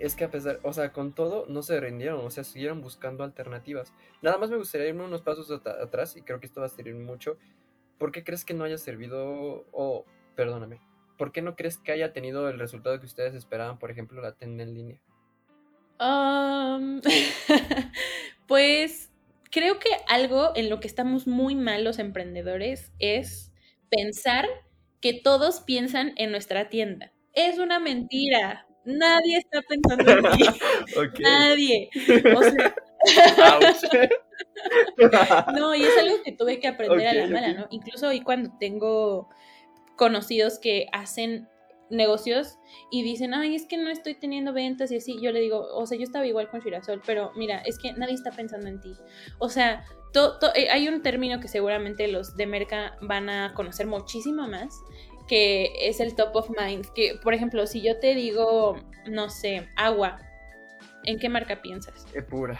[0.00, 3.22] es que a pesar, o sea, con todo no se rindieron, o sea, siguieron buscando
[3.22, 3.92] alternativas.
[4.20, 6.96] Nada más me gustaría irme unos pasos atrás y creo que esto va a servir
[6.96, 7.36] mucho.
[7.98, 10.04] ¿Por qué crees que no haya servido, o
[10.34, 10.80] perdóname,
[11.16, 14.32] por qué no crees que haya tenido el resultado que ustedes esperaban, por ejemplo, la
[14.32, 15.00] tienda en línea?
[18.46, 19.10] pues
[19.50, 23.52] creo que algo en lo que estamos muy mal los emprendedores es
[23.90, 24.46] pensar
[25.00, 27.12] que todos piensan en nuestra tienda.
[27.32, 28.66] Es una mentira.
[28.84, 30.44] Nadie está pensando en ti.
[31.20, 31.88] Nadie.
[35.54, 37.66] no, y es algo que tuve que aprender a la mala, ¿no?
[37.70, 39.28] Incluso hoy cuando tengo
[39.96, 41.48] conocidos que hacen
[41.90, 42.58] negocios
[42.90, 45.86] y dicen, ay, es que no estoy teniendo ventas y así, yo le digo, o
[45.86, 48.94] sea, yo estaba igual con Shirasol, pero mira, es que nadie está pensando en ti.
[49.38, 49.84] O sea,
[50.54, 54.74] eh, hay un término que seguramente los de Merca van a conocer muchísimo más,
[55.26, 58.76] que es el top of mind, que por ejemplo, si yo te digo,
[59.06, 60.18] no sé, agua,
[61.04, 62.06] ¿en qué marca piensas?
[62.14, 62.58] Es pura.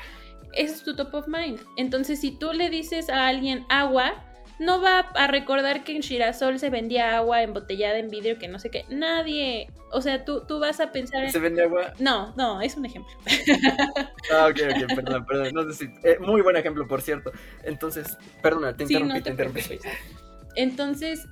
[0.52, 1.60] Ese es tu top of mind.
[1.76, 4.24] Entonces, si tú le dices a alguien agua,
[4.58, 8.58] no va a recordar que en Shirasol se vendía agua embotellada en vidrio, que no
[8.58, 8.84] sé qué.
[8.88, 9.70] Nadie.
[9.92, 11.32] O sea, tú, tú vas a pensar en.
[11.32, 11.92] ¿Se vende agua?
[11.98, 13.12] No, no, es un ejemplo.
[14.32, 15.54] ah, ok, ok, perdón, perdón.
[15.54, 15.84] No sé si...
[16.02, 17.30] Eh, muy buen ejemplo, por cierto.
[17.62, 19.60] Entonces, perdona, te interrumpí, te, interrumpí.
[20.56, 21.26] Entonces,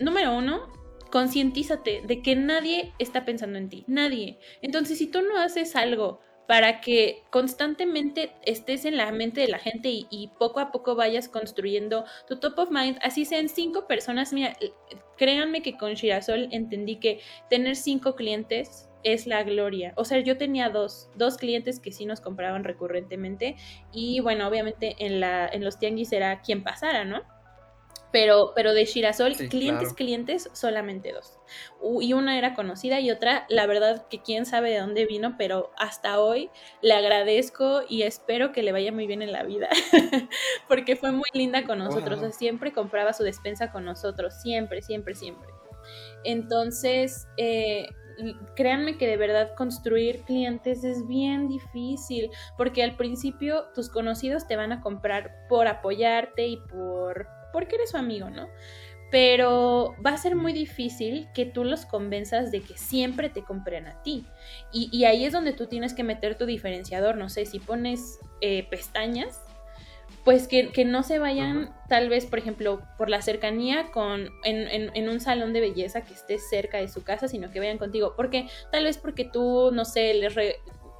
[0.00, 0.72] número uno,
[1.10, 3.84] concientízate de que nadie está pensando en ti.
[3.86, 4.38] Nadie.
[4.62, 9.58] Entonces, si tú no haces algo para que constantemente estés en la mente de la
[9.58, 14.32] gente y, poco a poco vayas construyendo tu top of mind, así sean cinco personas.
[14.32, 14.56] Mira,
[15.16, 19.92] créanme que con Shirasol entendí que tener cinco clientes es la gloria.
[19.96, 23.56] O sea, yo tenía dos, dos clientes que sí nos compraban recurrentemente
[23.92, 27.22] y bueno, obviamente en, la, en los tianguis era quien pasara, ¿no?
[28.12, 31.38] Pero, pero de Shirasol, clientes, clientes, solamente dos.
[32.00, 35.72] Y una era conocida y otra, la verdad que quién sabe de dónde vino, pero
[35.76, 36.50] hasta hoy
[36.82, 39.68] le agradezco y espero que le vaya muy bien en la vida,
[40.68, 45.48] porque fue muy linda con nosotros, siempre compraba su despensa con nosotros, siempre, siempre, siempre.
[46.24, 47.88] Entonces, eh,
[48.54, 54.56] créanme que de verdad construir clientes es bien difícil, porque al principio tus conocidos te
[54.56, 58.48] van a comprar por apoyarte y por porque eres su amigo, ¿no?
[59.10, 63.86] Pero va a ser muy difícil que tú los convenzas de que siempre te compren
[63.86, 64.24] a ti.
[64.72, 67.18] Y, ahí es donde tú tienes que meter tu diferenciador.
[67.18, 69.42] No sé, si pones eh, pestañas,
[70.24, 75.20] pues que, no se vayan tal vez, por ejemplo, por la cercanía con en, un
[75.20, 78.14] salón de belleza que esté cerca de su casa, sino que vayan contigo.
[78.16, 80.34] Porque tal vez porque tú, no sé, les,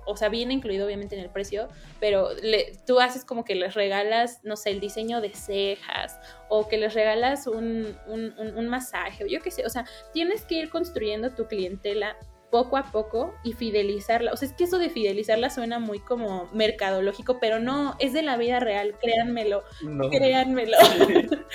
[0.07, 1.69] o sea, viene incluido obviamente en el precio,
[2.01, 6.69] pero le, tú haces como que les regalas, no sé, el diseño de cejas o
[6.69, 10.57] que les regalas un, un, un, masaje o yo qué sé, o sea, tienes que
[10.57, 12.17] ir construyendo tu clientela
[12.53, 14.31] poco a poco y fidelizarla.
[14.33, 18.23] O sea, es que eso de fidelizarla suena muy como mercadológico, pero no, es de
[18.23, 19.65] la vida real, créanmelo,
[20.11, 20.77] créanmelo.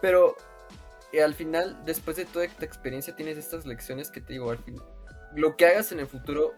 [0.00, 0.36] Pero
[1.12, 4.58] eh, al final, después de toda esta experiencia, tienes estas lecciones que te digo, al
[4.58, 4.80] fin,
[5.34, 6.54] lo que hagas en el futuro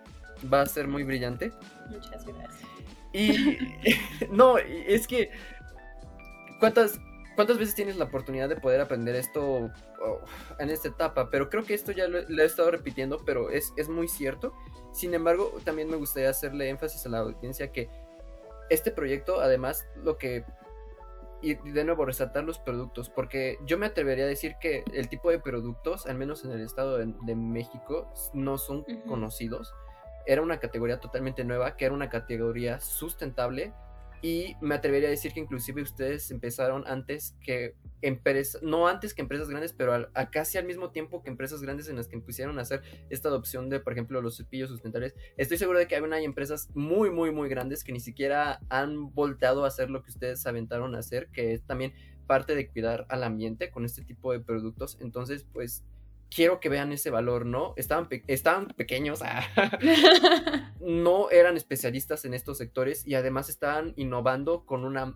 [0.52, 1.52] va a ser muy brillante.
[1.88, 2.70] Muchas gracias.
[3.12, 3.58] Y
[4.30, 5.30] no, es que
[6.60, 7.00] ¿cuántas,
[7.34, 9.70] ¿cuántas veces tienes la oportunidad de poder aprender esto
[10.02, 10.20] oh,
[10.58, 11.30] en esta etapa?
[11.30, 14.54] Pero creo que esto ya lo, he estado repitiendo, pero es, es muy cierto.
[14.92, 17.88] Sin embargo, también me gustaría hacerle énfasis a la audiencia que
[18.68, 20.44] este proyecto, además, lo que
[21.42, 25.30] y de nuevo resaltar los productos, porque yo me atrevería a decir que el tipo
[25.30, 29.72] de productos, al menos en el estado de, México, no son conocidos
[30.30, 33.72] era una categoría totalmente nueva, que era una categoría sustentable
[34.22, 39.22] y me atrevería a decir que inclusive ustedes empezaron antes que empresas, no antes que
[39.22, 42.60] empresas grandes, pero a, casi al mismo tiempo que empresas grandes en las que empezaron
[42.60, 45.16] a hacer esta adopción de, por ejemplo, los cepillos sustentables.
[45.36, 49.12] Estoy seguro de que hay, hay empresas muy, muy, muy grandes que ni siquiera han
[49.12, 51.92] volteado a hacer lo que ustedes aventaron a hacer, que es también
[52.28, 54.96] parte de cuidar al ambiente con este tipo de productos.
[55.00, 55.82] Entonces, pues
[56.34, 57.74] quiero que vean ese valor, ¿no?
[57.76, 59.42] Estaban, estaban pequeños, ah,
[60.80, 65.14] no eran especialistas en estos sectores y además estaban innovando con una,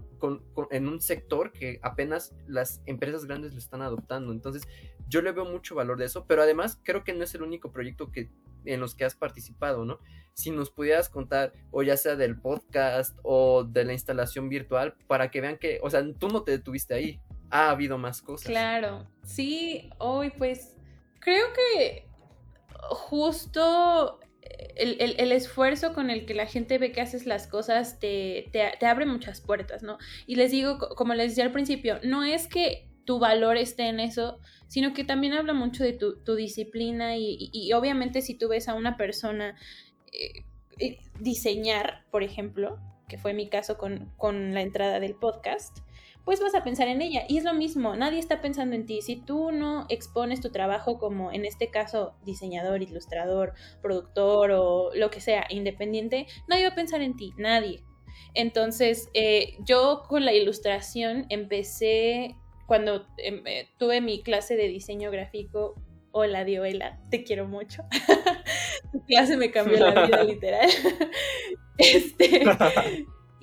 [0.71, 4.33] en un sector que apenas las empresas grandes lo están adoptando.
[4.33, 4.67] Entonces,
[5.09, 7.71] yo le veo mucho valor de eso, pero además creo que no es el único
[7.71, 8.31] proyecto que
[8.65, 10.01] en los que has participado, ¿no?
[10.33, 15.31] Si nos pudieras contar, o ya sea del podcast o de la instalación virtual, para
[15.31, 18.47] que vean que, o sea, tú no te detuviste ahí, ha habido más cosas.
[18.47, 20.74] Claro, sí, hoy pues
[21.25, 22.07] creo que
[22.91, 24.21] justo
[24.77, 29.07] el, esfuerzo con el que la gente ve que haces las cosas te, te, abre
[29.07, 29.99] muchas puertas, ¿no?
[30.27, 34.01] Y les digo, como les decía al principio, no es que tu valor esté en
[34.01, 38.75] eso, sino que también habla mucho de tu, disciplina y, obviamente si tú ves a
[38.75, 39.57] una persona
[40.13, 40.45] eh,
[40.79, 45.79] eh, diseñar, por ejemplo, que fue mi caso con, con la entrada del podcast,
[46.25, 47.25] pues vas a pensar en ella.
[47.29, 49.03] Y es lo mismo, nadie está pensando en ti.
[49.03, 55.11] Si tú no expones tu trabajo como en este caso diseñador, ilustrador, productor o lo
[55.11, 57.85] que sea, independiente, nadie va a pensar en ti, nadie.
[58.35, 65.11] Entonces, eh, yo con la ilustración empecé cuando em, eh, tuve mi clase de diseño
[65.11, 65.75] gráfico.
[66.13, 67.83] Hola, Dioela, te quiero mucho.
[68.93, 70.69] tu clase me cambió la vida, literal.
[71.79, 72.45] este,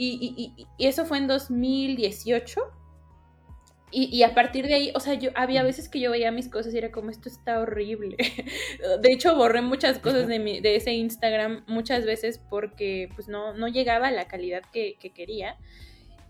[0.03, 2.61] y, eso fue en 2018.
[3.93, 6.73] Y, a partir de ahí, o sea, yo había veces que yo veía mis cosas
[6.73, 8.15] y era como, esto está horrible.
[9.01, 13.53] De hecho, borré muchas cosas de, mi, de ese Instagram muchas veces porque pues no,
[13.53, 15.57] no llegaba a la calidad que, quería.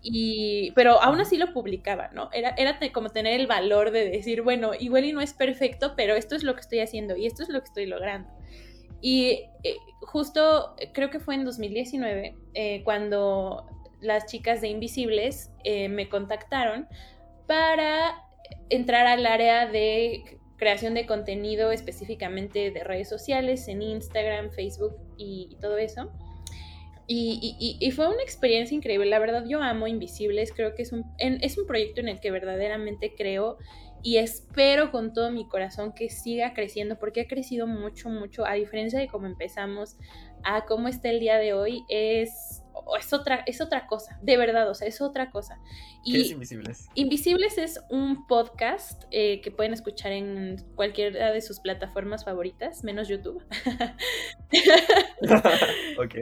[0.02, 2.30] Y, pero aún así lo publicaba, ¿no?
[2.32, 6.16] Era, era como tener el valor de decir, bueno, igual y no es perfecto, pero
[6.16, 8.28] esto es lo que estoy haciendo y esto es lo que estoy logrando.
[9.02, 13.66] Y eh, justo eh, creo que fue en 2019 eh, cuando
[14.00, 16.88] las chicas de Invisibles me contactaron
[17.46, 18.24] para
[18.68, 25.56] entrar al área de creación de contenido específicamente de redes sociales en Instagram, Facebook y,
[25.60, 26.10] todo eso.
[27.06, 29.06] Y, fue una experiencia increíble.
[29.06, 30.52] La verdad, yo amo Invisibles.
[30.52, 33.58] Creo que es un, es un proyecto en el que verdaderamente creo
[34.02, 38.54] y espero con todo mi corazón que siga creciendo porque ha crecido mucho, mucho, a
[38.54, 39.96] diferencia de cómo empezamos
[40.44, 42.62] a cómo está el día de hoy, es,
[42.98, 45.60] es, otra, es otra cosa, de verdad, o sea, es otra cosa.
[46.04, 46.88] Y ¿Qué es Invisibles?
[46.94, 53.08] Invisibles es un podcast eh, que pueden escuchar en cualquiera de sus plataformas favoritas, menos
[53.08, 53.42] YouTube.
[55.98, 56.14] ok.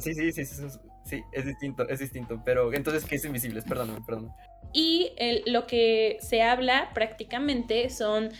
[0.00, 2.42] Sí, sí, sí, sí, sí, es distinto, es distinto.
[2.44, 3.64] Pero entonces, ¿qué es Invisibles?
[3.64, 4.32] Perdóname, perdón.
[4.72, 5.12] Y
[5.46, 8.30] lo que se habla prácticamente son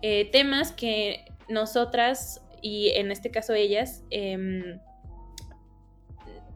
[0.00, 4.80] eh, temas que nosotras y en este caso ellas em,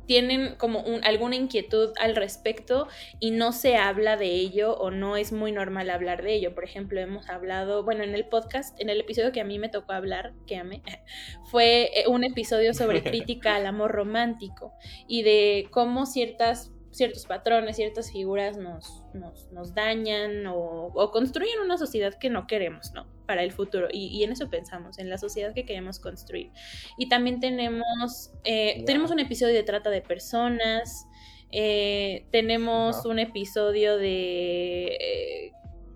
[0.06, 2.88] tienen como alguna inquietud al respecto
[3.20, 6.54] y no se habla de ello o no es muy normal hablar de ello.
[6.54, 9.68] Por ejemplo, hemos hablado, bueno, en el podcast, en el episodio que a mí me
[9.68, 10.82] tocó hablar, que amé,
[11.50, 14.72] fue eh, un episodio sobre crítica al amor romántico
[15.06, 19.04] y de cómo ciertas ciertos patrones, ciertas figuras nos,
[19.52, 23.06] nos, dañan o, construyen una sociedad que no queremos, ¿no?
[23.26, 23.88] Para el futuro.
[23.92, 26.50] Y, en eso pensamos, en la sociedad que queremos construir.
[26.96, 31.06] Y también tenemos, eh, tenemos un episodio de trata de personas,
[31.52, 35.52] eh, tenemos un episodio de eh,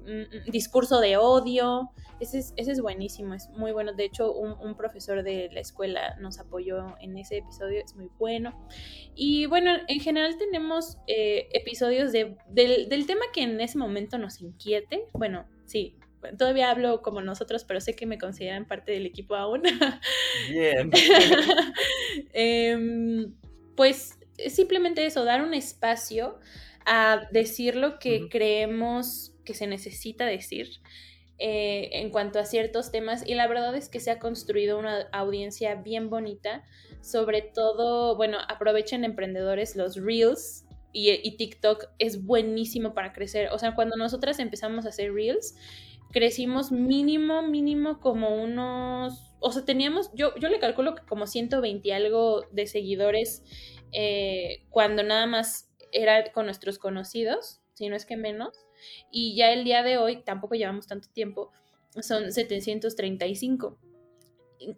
[0.06, 1.90] mm, discurso de odio,
[2.20, 3.94] ese es, ese es buenísimo, es muy bueno.
[3.94, 8.54] De hecho, un, profesor de la escuela nos apoyó en ese episodio, es muy bueno.
[9.14, 14.40] Y bueno, en general tenemos eh, episodios de, del, tema que en ese momento nos
[14.40, 15.04] inquiete.
[15.12, 15.96] Bueno, sí,
[16.38, 19.62] todavía hablo como nosotros, pero sé que me consideran parte del equipo aún.
[20.50, 20.90] Bien.
[22.32, 23.34] Em,
[23.76, 24.18] pues
[24.48, 26.38] simplemente eso, dar un espacio
[26.84, 30.80] a decir lo que creemos que se necesita decir.
[31.42, 35.08] Eh, en cuanto a ciertos temas y la verdad es que se ha construido una
[35.10, 36.64] audiencia bien bonita,
[37.00, 43.74] sobre todo, bueno, aprovechen emprendedores los reels y, TikTok es buenísimo para crecer, o sea,
[43.74, 45.56] cuando nosotras empezamos a hacer reels,
[46.10, 51.94] crecimos mínimo, mínimo como unos, o sea, teníamos, yo, yo le calculo que como 120
[51.94, 53.44] algo de seguidores
[53.92, 58.66] eh, cuando nada más era con nuestros conocidos, si no es que menos.
[59.10, 61.52] Y ya el día de hoy, tampoco llevamos tanto tiempo,
[62.00, 63.78] son 735.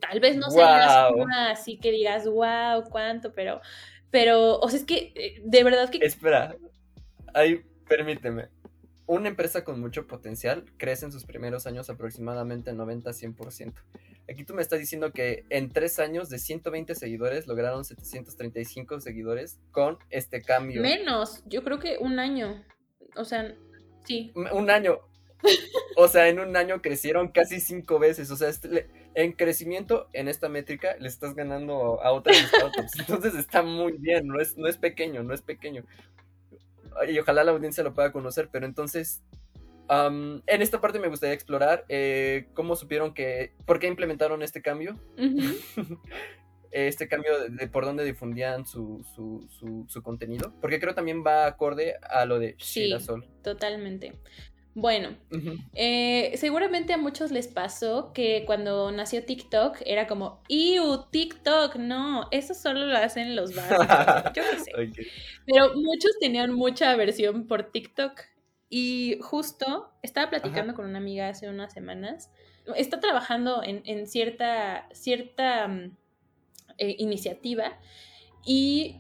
[0.01, 3.61] Tal vez no sea una así que digas, wow, cuánto, pero,
[4.11, 5.99] pero, o sea, es que eh, de verdad que...
[5.99, 6.57] Espera,
[7.35, 8.49] ahí, permíteme.
[9.07, 13.75] Una empresa con mucho potencial crece en sus primeros años aproximadamente 90-100%.
[14.31, 19.59] Aquí tú me estás diciendo que en tres años de 120 seguidores lograron 735 seguidores
[19.73, 20.81] con este cambio.
[20.81, 22.65] Menos, yo creo que un año.
[23.17, 23.55] O sea,
[24.05, 24.33] Sí.
[24.35, 25.01] Un año.
[25.97, 28.31] O sea, en un año crecieron casi cinco veces.
[28.31, 32.99] O sea, este, en crecimiento, en esta métrica, le estás ganando a otras startups.
[32.99, 35.85] Entonces está muy bien, no es, no es pequeño, no es pequeño.
[37.09, 39.23] Y ojalá la audiencia lo pueda conocer, pero entonces,
[39.89, 44.99] en esta parte me gustaría explorar eh, cómo supieron que, por qué implementaron este cambio.
[46.73, 49.47] este cambio de, por dónde difundían su, su,
[49.89, 50.55] su, contenido.
[50.61, 52.91] Porque creo también va acorde a lo de sí,
[53.43, 54.15] Totalmente.
[54.75, 55.15] Bueno,
[55.75, 61.05] eh, seguramente a muchos les pasó que cuando nació TikTok era como, ¡Iu!
[61.11, 64.33] TikTok, no, eso solo lo hacen los básicos.
[64.35, 65.13] Yo qué sé.
[65.47, 68.19] Pero muchos tenían mucha aversión por TikTok.
[68.71, 72.31] Y justo estaba platicando con una amiga hace unas semanas.
[72.75, 75.97] Está trabajando en, cierta, cierta mm,
[76.79, 77.79] eh, iniciativa
[78.45, 78.97] y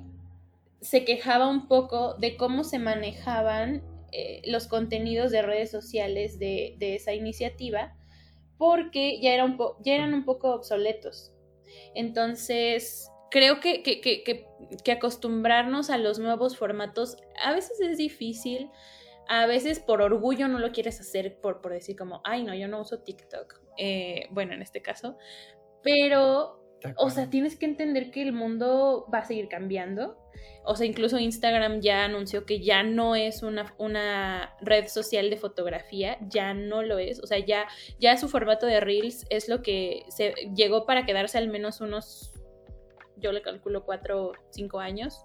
[0.81, 6.77] se quejaba un poco de cómo se manejaban eh, los contenidos de redes sociales de,
[6.81, 7.97] esa iniciativa
[8.59, 11.33] porque ya, era un ya eran un poco obsoletos.
[11.95, 18.70] Entonces, creo que, que, que, que, acostumbrarnos a los nuevos formatos a veces es difícil,
[19.29, 22.68] a veces por orgullo no lo quieres hacer por, por decir como, ay no, yo
[22.68, 25.16] no uso TikTok, eh, bueno, en este caso,
[25.83, 26.62] pero
[26.97, 30.18] o sea, tienes que entender que el mundo va a seguir cambiando.
[30.64, 35.37] O sea, incluso Instagram ya anunció que ya no es una, una, red social de
[35.37, 37.20] fotografía, ya no lo es.
[37.20, 37.66] O sea, ya,
[37.99, 42.33] ya su formato de Reels es lo que se llegó para quedarse al menos unos,
[43.16, 45.24] yo le calculo cuatro o cinco años,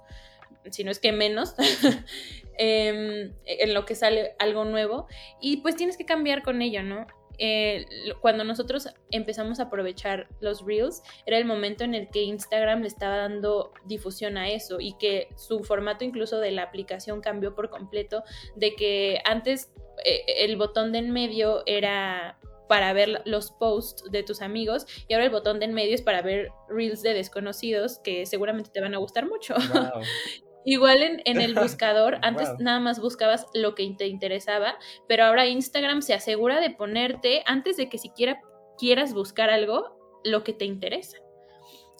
[0.71, 1.53] si no es que menos,
[2.57, 5.07] em, en lo que sale algo nuevo.
[5.39, 7.07] Y pues tienes que cambiar con ello, ¿no?
[7.37, 7.85] Eh,
[8.21, 12.87] cuando nosotros empezamos a aprovechar los reels, era el momento en el que Instagram le
[12.87, 17.69] estaba dando difusión a eso y que su formato incluso de la aplicación cambió por
[17.69, 18.23] completo,
[18.55, 19.71] de que antes
[20.05, 25.13] eh, el botón de en medio era para ver los posts de tus amigos y
[25.13, 28.81] ahora el botón de en medio es para ver reels de desconocidos que seguramente te
[28.81, 29.55] van a gustar mucho.
[30.67, 35.47] Igual en, en el buscador, antes nada más buscabas lo que te interesaba, pero ahora
[35.47, 38.41] Instagram se asegura de ponerte, antes de que siquiera
[38.77, 41.19] quieras buscar algo, lo que te interesa.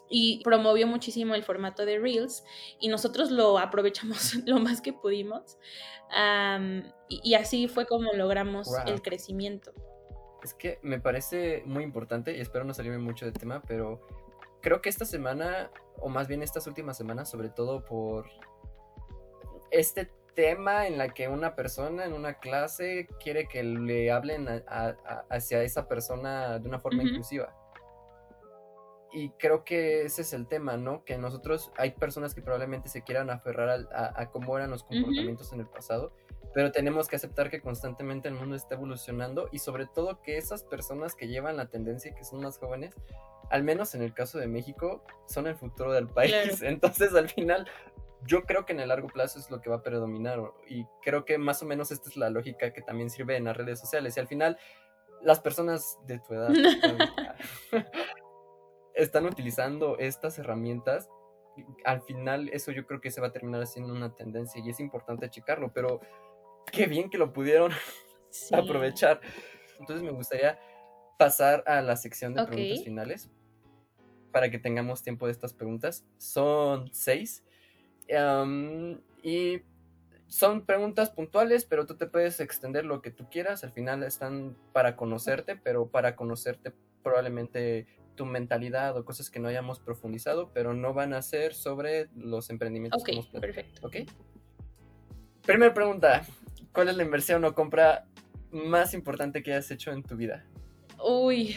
[0.09, 2.43] Y promovió muchísimo el formato de Reels
[2.77, 5.57] y nosotros lo aprovechamos lo más que pudimos.
[7.07, 9.71] y, así fue como logramos el crecimiento.
[10.43, 14.01] Es que me parece muy importante y espero no salirme mucho del tema, pero
[14.61, 18.25] creo que esta semana, o más bien estas últimas semanas, sobre todo por
[19.71, 24.47] este tema en la que una persona en una clase quiere que le hablen
[25.29, 27.55] hacia esa persona de una forma inclusiva.
[29.11, 31.03] Y creo que ese es el tema, ¿no?
[31.05, 35.61] Que nosotros hay personas que probablemente se quieran aferrar a, cómo eran los comportamientos en
[35.61, 36.13] el pasado,
[36.53, 40.63] pero tenemos que aceptar que constantemente el mundo está evolucionando y sobre todo que esas
[40.63, 42.93] personas que llevan la tendencia, que son más jóvenes,
[43.49, 46.61] al menos en el caso de México, son el futuro del país.
[46.61, 47.67] Entonces al final
[48.25, 51.25] yo creo que en el largo plazo es lo que va a predominar y creo
[51.25, 54.17] que más o menos esta es la lógica que también sirve en las redes sociales
[54.17, 54.57] y al final
[55.21, 56.49] las personas de tu edad
[58.95, 61.09] están utilizando estas herramientas
[61.85, 64.79] al final eso yo creo que se va a terminar haciendo una tendencia y es
[64.79, 66.01] importante checarlo pero
[66.71, 67.71] qué bien que lo pudieron
[68.51, 69.21] aprovechar.
[69.79, 70.59] Entonces me gustaría
[71.17, 73.29] pasar a la sección de preguntas finales
[74.31, 76.05] para que tengamos tiempo de estas preguntas.
[76.17, 77.43] Son seis
[79.23, 79.61] y
[80.27, 83.63] son preguntas puntuales, pero tú te puedes extender lo que tú quieras.
[83.63, 89.47] Al final están para conocerte, pero para conocerte probablemente tu mentalidad o cosas que no
[89.47, 93.87] hayamos profundizado, pero no van a ser sobre los emprendimientos que hemos perfecto.
[93.87, 93.97] Ok.
[95.45, 96.25] Primera pregunta:
[96.73, 98.05] ¿Cuál es la inversión o compra
[98.51, 100.45] más importante que hayas hecho en tu vida?
[101.01, 101.55] Uy,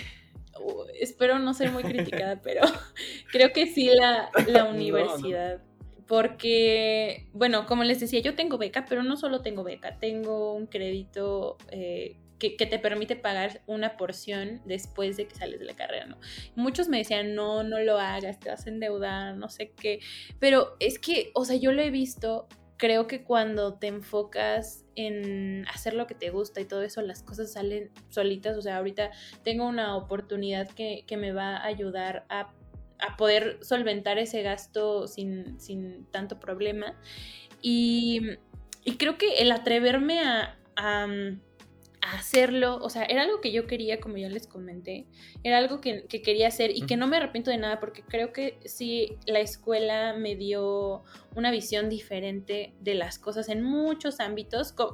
[1.00, 2.60] espero no ser muy criticada, pero
[3.32, 5.60] creo que sí la, la universidad
[6.10, 10.66] porque, bueno, como les decía, yo tengo beca, pero no solo tengo beca, tengo un
[10.66, 16.06] crédito eh, que, te permite pagar una porción después de que sales de la carrera,
[16.06, 16.18] ¿no?
[16.56, 20.00] Muchos me decían, no, no lo hagas, te vas a endeudar, no sé qué,
[20.40, 25.64] pero es que, o sea, yo lo he visto, creo que cuando te enfocas en
[25.72, 29.12] hacer lo que te gusta y todo eso, las cosas salen solitas, o sea, ahorita
[29.44, 32.52] tengo una oportunidad que, que me va a ayudar a
[33.06, 36.96] a poder solventar ese gasto sin, tanto problema.
[37.62, 38.20] Y,
[38.98, 40.56] creo que el atreverme a,
[42.02, 45.06] hacerlo, o sea, era algo que yo quería, como ya les comenté,
[45.44, 48.58] era algo que, quería hacer y que no me arrepiento de nada porque creo que
[48.64, 51.02] sí, la escuela me dio
[51.34, 54.72] una visión diferente de las cosas en muchos ámbitos.
[54.72, 54.84] Eh,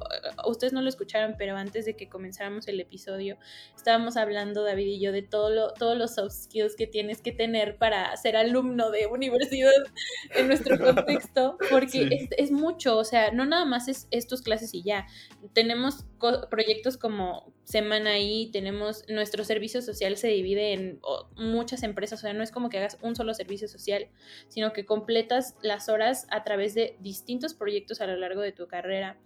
[0.45, 3.37] ustedes no lo escucharon, pero antes de que comenzáramos el episodio,
[3.75, 7.31] estábamos hablando, David y yo, de todo lo, todos los soft skills que tienes que
[7.31, 9.71] tener para ser alumno de universidad
[10.35, 14.83] en nuestro contexto, porque es, mucho, o sea, no nada más es, estos clases y
[14.83, 15.07] ya.
[15.53, 16.05] Tenemos
[16.49, 20.99] proyectos como semana ahí, tenemos, nuestro servicio social se divide en
[21.35, 24.07] muchas empresas, o sea, no es como que hagas un solo servicio social,
[24.47, 28.67] sino que completas las horas a través de distintos proyectos a lo largo de tu
[28.67, 29.17] carrera.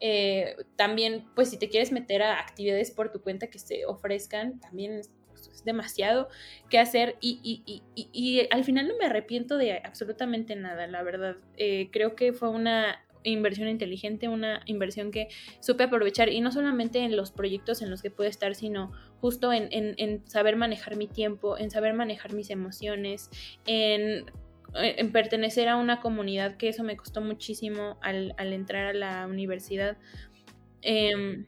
[0.00, 4.60] Eh, también, pues si te quieres meter a actividades por tu cuenta que se ofrezcan,
[4.60, 6.28] también es, pues, demasiado
[6.68, 11.36] que hacer y, al final no me arrepiento de absolutamente nada, la verdad.
[11.56, 15.28] Eh, creo que fue una inversión inteligente, una inversión que
[15.60, 19.52] supe aprovechar y no solamente en los proyectos en los que puedo estar, sino justo
[19.52, 23.30] en, saber manejar mi tiempo, en saber manejar mis emociones,
[23.66, 24.26] en,
[25.12, 29.96] pertenecer a una comunidad, que eso me costó muchísimo al, entrar a la universidad.
[30.82, 31.46] Em,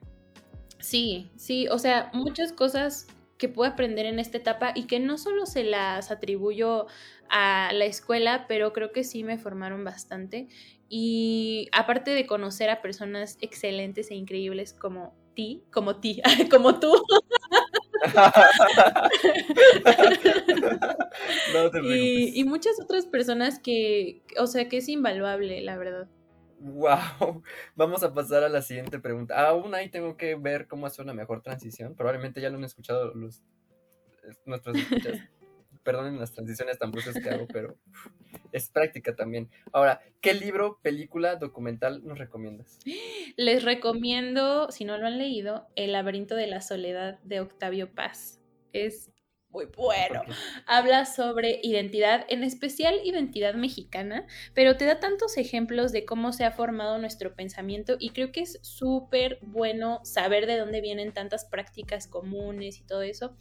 [0.78, 3.08] sí, sí, o sea, muchas cosas
[3.38, 6.86] que puedo aprender en esta etapa y que no solo se las atribuyo
[7.28, 10.48] a la escuela, pero creo que sí me formaron bastante.
[10.88, 16.92] Y aparte de conocer a personas excelentes e increíbles como ti, como ti, como tú.
[21.82, 26.08] y, y, muchas otras personas que, o sea, que es invaluable, la verdad.
[26.58, 27.42] Wow,
[27.74, 29.48] vamos a pasar a la siguiente pregunta.
[29.48, 31.94] Aún ahí tengo que ver cómo hacer una mejor transición.
[31.94, 33.42] Probablemente ya lo han escuchado los
[34.44, 35.18] nuestros escuchas.
[35.86, 37.76] Perdonen las transiciones tan bruscas que hago, pero
[38.50, 39.48] es práctica también.
[39.72, 42.80] Ahora, ¿qué libro, película, documental nos recomiendas?
[43.36, 48.40] Les recomiendo, si no lo han leído, El laberinto de la soledad de Octavio Paz.
[48.72, 49.12] Es
[49.50, 50.22] muy bueno.
[50.66, 56.44] Habla sobre identidad, en especial identidad mexicana, pero te da tantos ejemplos de cómo se
[56.44, 61.46] ha formado nuestro pensamiento y creo que es súper bueno saber de dónde vienen tantas
[61.46, 63.36] prácticas comunes y todo eso.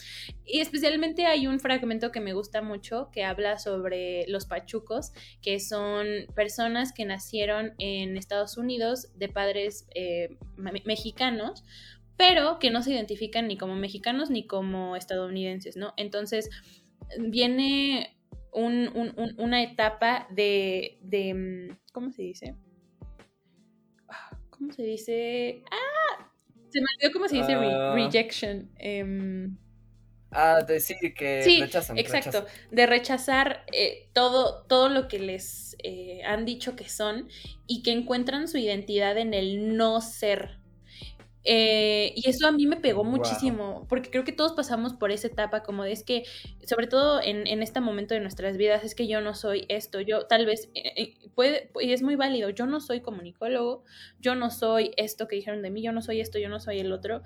[0.46, 5.60] Y especialmente hay un fragmento que me gusta mucho que habla sobre los pachucos, que
[5.60, 10.38] son personas que nacieron en Estados Unidos de padres eh,
[10.86, 11.64] mexicanos
[12.18, 15.94] pero que no se identifican ni como mexicanos ni como estadounidenses, ¿no?
[15.98, 16.50] Entonces,
[17.20, 18.16] viene
[18.54, 22.56] una etapa de, mm, ¿cómo se dice?
[24.50, 25.64] ¿Cómo se dice?
[25.70, 26.32] ¡Ah!
[26.70, 27.94] Se me olvidó cómo se dice ah.
[27.94, 28.72] rejection.
[28.78, 29.58] Em,
[30.32, 31.62] ah, decir que sí,
[31.96, 37.28] Exacto, de rechazar eh, todo, todo lo que les eh, han dicho que son
[37.68, 40.60] y que encuentran su identidad en el no ser,
[41.46, 45.28] eh, y eso a mí me pegó muchísimo, porque creo que todos pasamos por esa
[45.28, 46.24] etapa, como de es que,
[46.66, 50.02] sobre todo en, en este momento de nuestras vidas, es que yo no soy esto,
[50.02, 53.84] yo tal vez, eh, eh, puede, y es muy válido, yo no soy comunicólogo,
[54.20, 56.80] yo no soy esto que dijeron de mí, yo no soy esto, yo no soy
[56.80, 57.22] el otro,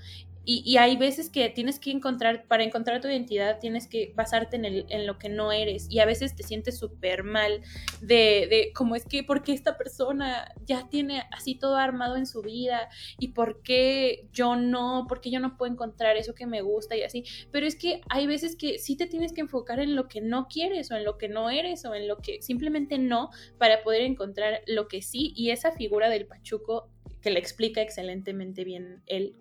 [0.51, 4.65] y, hay veces que tienes que encontrar, para encontrar tu identidad, tienes que basarte en,
[4.65, 5.85] el, en lo que no eres.
[5.91, 7.61] Y a veces te sientes súper mal
[8.01, 12.25] de, de cómo es que, ¿por qué esta persona ya tiene así todo armado en
[12.25, 12.89] su vida?
[13.19, 15.05] ¿Y por qué yo no?
[15.07, 17.23] ¿Por qué yo no puedo encontrar eso que me gusta y así?
[17.51, 20.47] Pero es que hay veces que sí te tienes que enfocar en lo que no
[20.47, 23.29] quieres o en lo que no eres o en lo que simplemente no
[23.59, 25.31] para poder encontrar lo que sí.
[25.35, 26.89] Y esa figura del Pachuco
[27.21, 29.35] que le explica excelentemente bien él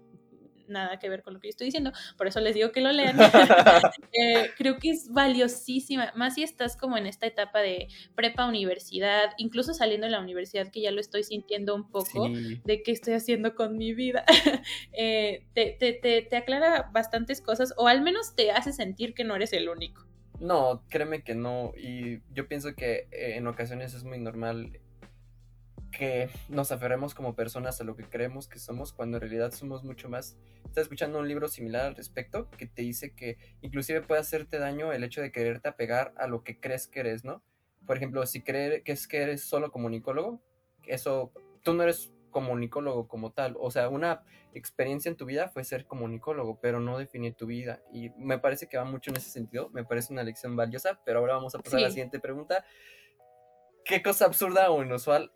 [0.69, 2.93] nada que ver con lo que yo estoy diciendo, por eso les digo que lo
[2.93, 3.17] lean.
[4.13, 9.31] Eh, creo que es valiosísima, más si estás como en esta etapa de prepa universidad,
[9.37, 13.15] incluso saliendo de la universidad, que ya lo estoy sintiendo un poco de qué estoy
[13.15, 14.25] haciendo con mi vida.
[15.01, 15.93] Eh, te, te,
[16.23, 20.09] te aclara bastantes cosas, o al menos te hace sentir que no eres el único.
[20.41, 21.73] No, créeme que no.
[21.77, 24.79] Y yo pienso que eh, en ocasiones es muy normal
[25.91, 29.85] que nos aferremos como personas a lo que creemos que somos cuando en realidad somos
[29.85, 30.37] mucho más.
[30.65, 34.93] Estás escuchando un libro similar al respecto que te dice que inclusive puede hacerte daño
[34.93, 37.43] el hecho de quererte apegar a lo que crees que eres, ¿no?
[37.87, 40.43] Por ejemplo, si crees que es que eres solo comunicólogo,
[40.87, 41.33] eso,
[41.63, 44.23] tú no eres comunicólogo como tal, o sea, una
[44.53, 48.69] experiencia en tu vida fue ser comunicólogo, pero no definir tu vida y me parece
[48.69, 51.59] que va mucho en ese sentido, me parece una lección valiosa, pero ahora vamos a
[51.61, 52.65] pasar a la siguiente pregunta.
[53.85, 55.33] ¿Qué cosa absurda o inusual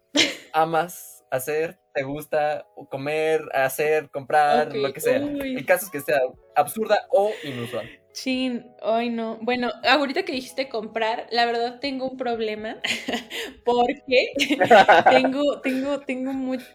[0.53, 5.17] amas hacer, te gusta comer, hacer, comprar, lo que sea.
[5.17, 6.21] El caso es que sea
[6.55, 7.89] absurda o inusual.
[8.13, 9.39] Chin, hoy no.
[9.41, 12.77] Bueno, ahorita que dijiste comprar, la verdad tengo un problema
[13.65, 14.33] porque
[15.11, 16.67] tengo, tengo, tengo mucho,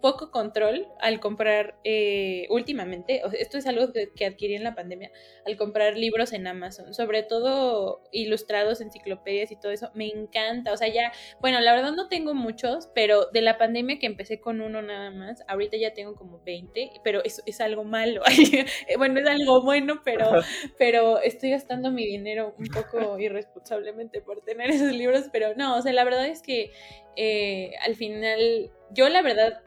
[0.00, 5.10] poco control al comprar eh, últimamente, esto es algo que, adquirí en la pandemia,
[5.46, 10.76] al comprar libros en Amazon, sobre todo ilustrados, enciclopedias y todo eso, me encanta, o
[10.76, 14.60] sea, ya, bueno, la verdad no tengo muchos, pero de la pandemia que empecé con
[14.60, 18.22] uno nada más, ahorita ya tengo como 20, pero eso es algo malo,
[18.98, 20.30] bueno, es algo bueno, pero,
[20.78, 25.82] pero estoy gastando mi dinero un poco irresponsablemente por tener esos libros, pero no, o
[25.82, 26.72] sea, la verdad es que
[27.16, 29.62] eh, al final, yo la verdad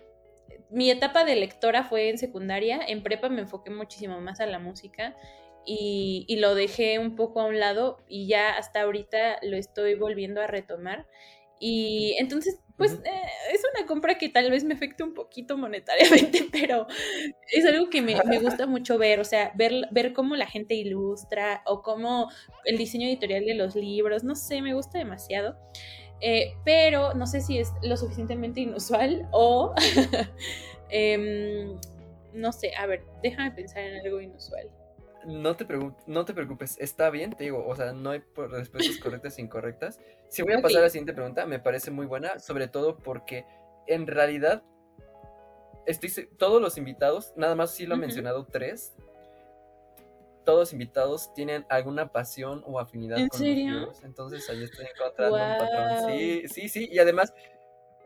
[0.70, 4.60] mi etapa de lectora fue en secundaria, en prepa me enfoqué muchísimo más a la
[4.60, 5.16] música
[5.66, 9.96] y, y, lo dejé un poco a un lado y ya hasta ahorita lo estoy
[9.96, 11.06] volviendo a retomar.
[11.60, 13.22] Y entonces, pues eh,
[13.52, 16.88] es una compra que tal vez me afecte un poquito monetariamente, pero
[17.52, 20.76] es algo que me, me, gusta mucho ver, o sea, ver, ver cómo la gente
[20.76, 22.30] ilustra o cómo
[22.66, 25.58] el diseño editorial de los libros, no sé, me gusta demasiado.
[26.22, 29.76] Eh, pero no sé si es lo suficientemente inusual o,
[30.90, 31.76] eh,
[32.34, 34.70] no sé, a ver, déjame pensar en algo inusual.
[35.26, 35.68] No te,
[36.06, 40.00] no te preocupes, está bien, te digo, o sea, no hay respuestas correctas e incorrectas.
[40.30, 43.46] Si voy a pasar a la siguiente pregunta, me parece muy buena, sobre todo porque
[43.88, 44.64] en realidad
[45.86, 48.96] estoy todos los invitados, nada más sí lo he mencionado tres,
[50.48, 53.66] todos invitados tienen alguna pasión o afinidad ¿En con serio?
[53.66, 54.04] los libros.
[54.06, 55.52] Entonces ahí estoy encontrando wow.
[55.52, 56.10] un patrón.
[56.10, 56.90] Sí, sí, sí.
[56.90, 57.34] Y además,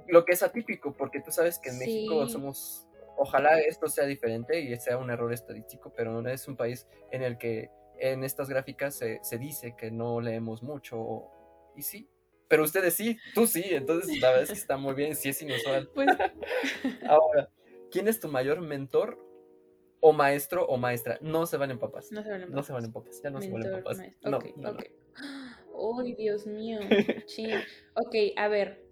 [0.08, 1.86] lo que es atípico, porque tú sabes que en sí.
[1.86, 2.88] México somos.
[3.16, 7.22] Ojalá esto sea diferente y sea un error estadístico, pero no es un país en
[7.22, 7.70] el que
[8.00, 11.28] en estas gráficas se, se dice que no leemos mucho.
[11.76, 12.10] Y sí,
[12.48, 15.40] pero ustedes sí, tú sí, entonces la verdad es que está muy bien, sí es
[15.44, 15.92] inusual.
[15.94, 16.08] Pues...
[17.08, 17.50] Ahora,
[17.92, 19.20] ¿quién es tu mayor mentor
[20.02, 21.18] o maestro o maestra.
[21.22, 22.12] No se van en papas.
[22.12, 22.56] No se van en papas.
[22.56, 23.22] No se van en papas.
[23.24, 23.98] Ya no Mentor, se van en papas.
[23.98, 24.32] maestro.
[24.32, 24.78] No, ok, no, no.
[24.78, 24.84] ok.
[26.04, 26.80] ¡Ay, Dios mío!
[27.96, 28.86] Ok, a ver.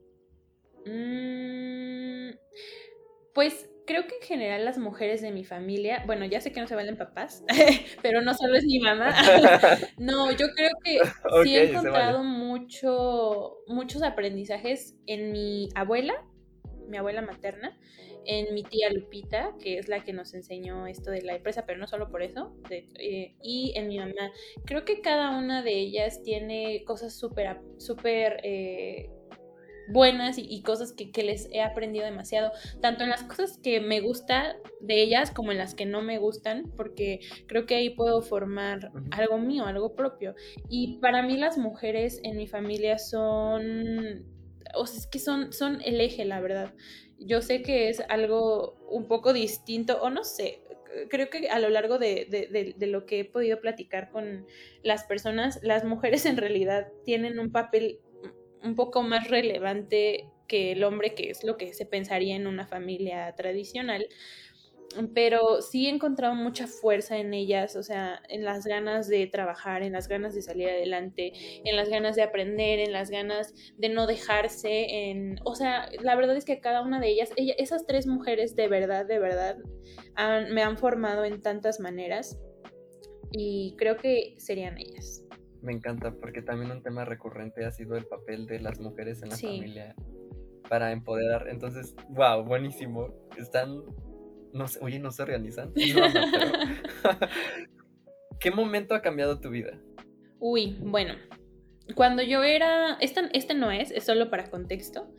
[0.85, 2.31] Mm,
[3.33, 6.67] pues creo que en general las mujeres de mi familia, bueno, ya sé que no
[6.67, 7.43] se valen papás,
[8.03, 9.15] pero no solo es mi mamá.
[9.97, 10.99] no, yo creo que
[11.43, 12.29] sí he encontrado vale.
[12.29, 16.23] mucho, muchos aprendizajes en mi abuela,
[16.87, 17.79] mi abuela materna,
[18.29, 21.79] en mi tía Lupita, que es la que nos enseñó esto de la empresa, pero
[21.79, 24.31] no solo por eso, de- eh, y en mi mamá.
[24.65, 29.09] Creo que cada una de ellas tiene cosas súper, súper eh,
[29.87, 32.51] buenas y, y cosas que, que les he aprendido demasiado,
[32.81, 36.19] tanto en las cosas que me gusta de ellas como en las que no me
[36.19, 40.35] gustan, porque creo que ahí puedo formar algo mío, algo propio.
[40.69, 44.25] Y para mí las mujeres en mi familia son,
[44.75, 46.73] o sea, es que son, son el eje, la verdad.
[47.19, 50.61] Yo sé que es algo un poco distinto, o no sé,
[51.09, 54.45] creo que a lo largo de, de- de- de lo que he podido platicar con
[54.83, 57.99] las personas, las mujeres en realidad tienen un papel
[58.63, 62.67] un poco más relevante que el hombre, que es lo que se pensaría en una
[62.67, 64.07] familia tradicional.
[65.13, 69.83] Pero sí he encontrado mucha fuerza en ellas, o sea, en las ganas de trabajar,
[69.83, 71.31] en las ganas de salir adelante,
[71.63, 76.15] en las ganas de aprender, en las ganas de no dejarse, en, o sea, la
[76.15, 79.57] verdad es que cada una de ellas, ella- esas tres mujeres de verdad, de verdad,
[80.15, 82.39] han- me han formado en tantas maneras
[83.31, 85.23] y creo que serían ellas.
[85.61, 89.29] Me encanta porque también un tema recurrente ha sido el papel de las mujeres en
[89.29, 89.45] la Sí.
[89.45, 89.95] familia
[90.67, 91.47] para empoderar.
[91.49, 93.13] Entonces, wow, buenísimo.
[93.37, 93.81] Están,
[94.53, 95.73] no sé, oye, no se organizan.
[95.95, 96.51] No, no, pero-
[98.39, 99.79] ¿Qué momento ha cambiado tu vida?
[100.39, 101.15] Uy, bueno,
[101.95, 105.13] cuando yo era, este, este no es, es solo para contexto.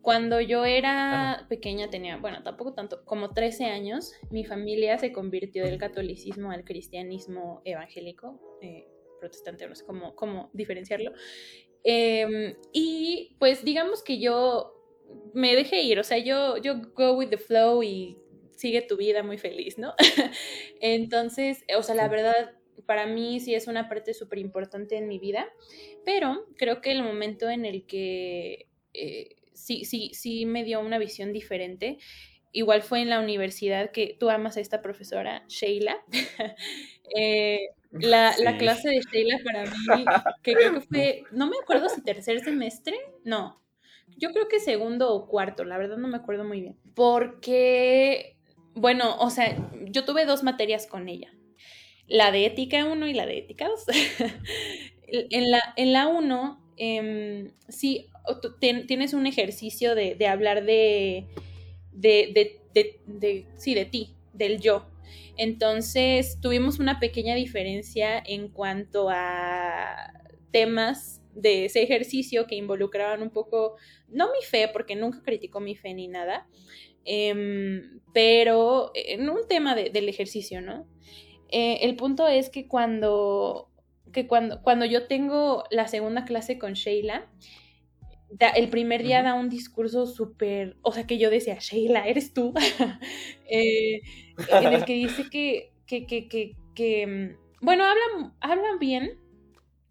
[0.00, 1.48] Cuando yo era Ajá.
[1.48, 6.64] pequeña, tenía, bueno, tampoco tanto, como 13 años, mi familia se convirtió del catolicismo al
[6.64, 8.88] cristianismo evangélico, eh,
[9.20, 11.12] protestante, no sé cómo, cómo diferenciarlo.
[11.84, 14.72] Em, y pues digamos que yo
[15.34, 18.18] me dejé ir, o sea, yo, yo go with the flow y
[18.62, 19.92] sigue tu vida muy feliz, ¿no?
[20.80, 22.52] Entonces, o sea, la verdad,
[22.86, 25.48] para mí sí es una parte súper importante en mi vida,
[26.04, 30.98] pero creo que el momento en el que eh, sí, sí, sí me dio una
[30.98, 31.98] visión diferente,
[32.52, 35.96] igual fue en la universidad que tú amas a esta profesora, Sheila.
[37.14, 40.04] Eh, la, la clase de Sheila para mí,
[40.42, 43.60] que creo que fue, no me acuerdo si tercer semestre, no,
[44.16, 48.36] yo creo que segundo o cuarto, la verdad no me acuerdo muy bien, porque,
[48.74, 51.32] bueno, o sea, yo tuve dos materias con ella,
[52.08, 53.84] la de ética 1 y la de ética 2.
[55.08, 58.08] en la en la 1, em, sí,
[58.86, 61.26] tienes un ejercicio de, de hablar de,
[62.74, 64.86] de- de- sí, de ti, del yo.
[65.36, 70.12] Entonces tuvimos una pequeña diferencia en cuanto a
[70.50, 73.76] temas de ese ejercicio que involucraban un poco,
[74.08, 76.46] no mi fe, porque nunca criticó mi fe ni nada,
[77.04, 80.86] em, pero en un tema de- del ejercicio, ¿no?
[81.48, 83.68] Eh, el punto es que cuando,
[84.12, 87.26] que cuando, cuando yo tengo la segunda clase con Sheila,
[88.30, 92.32] da- el primer día da un discurso súper, o sea, que yo decía, Sheila, ¿eres
[92.34, 92.52] tú?
[93.54, 94.00] Eh,
[94.48, 99.18] en el que dice que, que, que, que, que, mm, bueno, hablan, hablan bien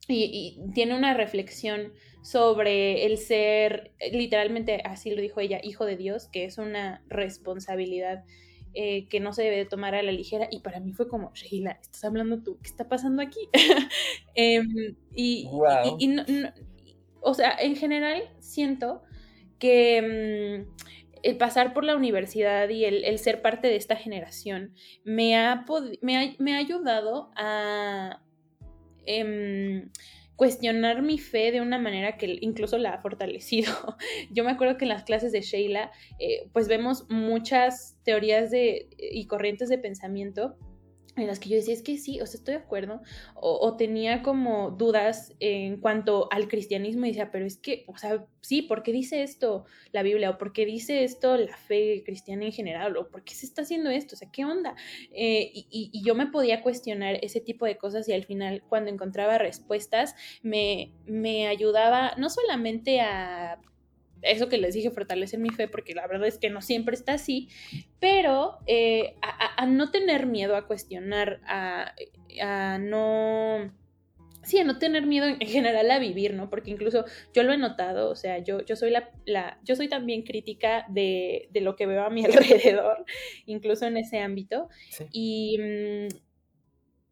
[0.07, 5.98] y, y tiene una reflexión sobre el ser, literalmente así lo dijo ella, hijo de
[5.98, 8.23] Dios, que es una responsabilidad
[8.73, 10.48] eh, que no se debe tomar a la ligera.
[10.49, 13.39] Y para mí fue como, Sheila, estás hablando tú, ¿qué está pasando aquí?
[14.34, 15.45] Em, y,
[17.19, 19.02] o sea, en general siento
[19.60, 20.85] que mm,
[21.23, 24.73] el pasar por la universidad y el, ser parte de esta generación
[25.03, 25.65] me ha,
[26.02, 28.22] me ha, ayudado a
[29.06, 29.89] em,
[30.41, 33.72] cuestionar mi fe de una manera que incluso la ha fortalecido.
[34.31, 38.89] Yo me acuerdo que en las clases de Sheila, eh, pues vemos muchas teorías de,
[38.97, 40.57] y corrientes de pensamiento
[41.15, 43.01] en las que yo decía, es que sí, o sea, estoy de acuerdo,
[43.35, 48.25] o, tenía como dudas en cuanto al cristianismo y decía, pero es que, o sea,
[48.41, 50.29] sí, ¿por qué dice esto la Biblia?
[50.31, 52.95] ¿O por qué dice esto la fe cristiana en general?
[52.97, 54.15] ¿O por qué se está haciendo esto?
[54.15, 54.75] O sea, ¿qué onda?
[55.11, 59.38] Eh, y, yo me podía cuestionar ese tipo de cosas y al final, cuando encontraba
[59.38, 63.59] respuestas, me, me ayudaba no solamente a
[64.22, 67.14] eso que les dije, fortalecer mi fe, porque la verdad es que no siempre está
[67.14, 67.49] así,
[67.99, 71.93] pero eh, a, no tener miedo a cuestionar, a,
[72.80, 73.80] no...
[74.43, 76.49] Sí, a no tener miedo en general a vivir, ¿no?
[76.49, 79.88] Porque incluso yo lo he notado, o sea, yo, yo soy la, la yo soy
[79.88, 83.06] también crítica de, de, lo que veo a mi alrededor,
[83.45, 84.68] incluso en ese ámbito.
[85.11, 85.60] Y,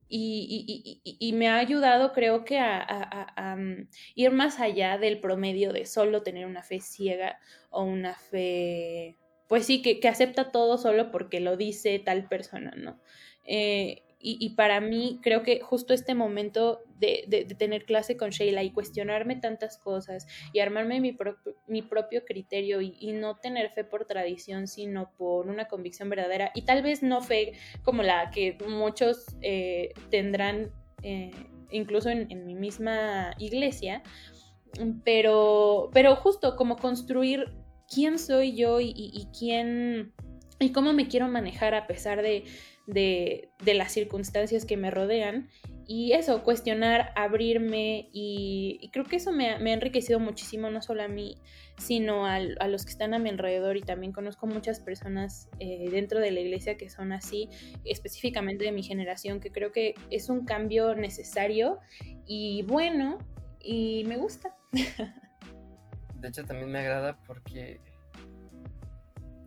[0.10, 5.86] mm, y, me ha ayudado creo que a, mm, ir más allá del promedio de
[5.86, 9.18] solo tener una fe ciega o una fe,
[9.48, 13.00] pues sí, que, que acepta todo solo porque lo dice tal persona, ¿no?
[13.46, 18.72] Eh, y, para mí creo que justo este momento de, tener clase con Sheila y
[18.72, 21.18] cuestionarme tantas cosas y armarme mi,
[21.68, 26.64] mi propio criterio y, no tener fe por tradición, sino por una convicción verdadera y
[26.64, 30.72] tal vez no fe como la que muchos eh, tendrán
[31.02, 31.32] eh,
[31.72, 34.04] incluso en, mi misma iglesia,
[35.06, 37.54] pero, pero justo como construir
[37.88, 40.14] quién soy yo y quién
[40.60, 42.44] y cómo me quiero manejar a pesar de
[42.90, 45.50] de, las circunstancias que me rodean.
[45.86, 51.08] Y eso, cuestionar, abrirme y, creo que eso me ha, enriquecido muchísimo, no solo a
[51.08, 51.36] mí,
[51.80, 56.20] sino a, los que están a mi alrededor y también conozco muchas personas eh, dentro
[56.20, 57.50] de la iglesia que son así,
[57.86, 61.80] específicamente de mi generación, que creo que es un cambio necesario
[62.28, 63.18] y bueno,
[63.60, 64.56] y me gusta.
[66.16, 67.80] De hecho, también me agrada porque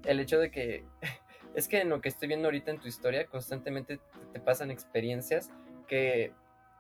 [0.05, 0.85] el hecho de que
[1.54, 4.00] es que en lo que estoy viendo ahorita en tu historia, constantemente
[4.32, 5.50] te pasan experiencias
[5.86, 6.32] que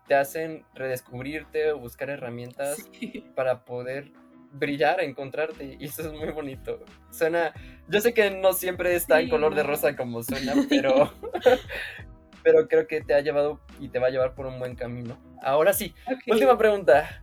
[0.06, 2.78] te hacen redescubrirte o buscar herramientas
[3.34, 4.10] para poder
[4.52, 5.76] brillar, encontrarte.
[5.78, 6.80] Y eso es muy bonito.
[7.10, 7.52] Suena,
[7.88, 11.12] yo sé que no siempre está en color de rosa como suena, pero,
[12.42, 15.18] pero creo que te ha llevado y te va a llevar por un buen camino.
[15.42, 15.94] Ahora sí,
[16.26, 17.22] última pregunta,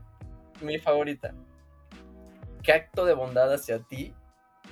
[0.61, 1.33] mi favorita.
[2.63, 4.13] ¿Qué acto de bondad hacia ti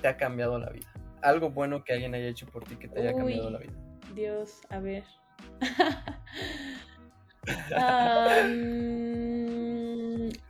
[0.02, 0.92] te ha cambiado la vida?
[1.22, 3.74] Algo bueno que alguien haya hecho por ti que te haya cambiado la vida.
[4.14, 5.04] Dios, a ver.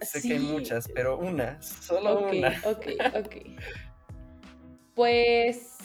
[0.00, 2.60] sé que hay muchas, pero una, solo una.
[2.64, 3.36] ok, ok.
[4.94, 5.76] Pues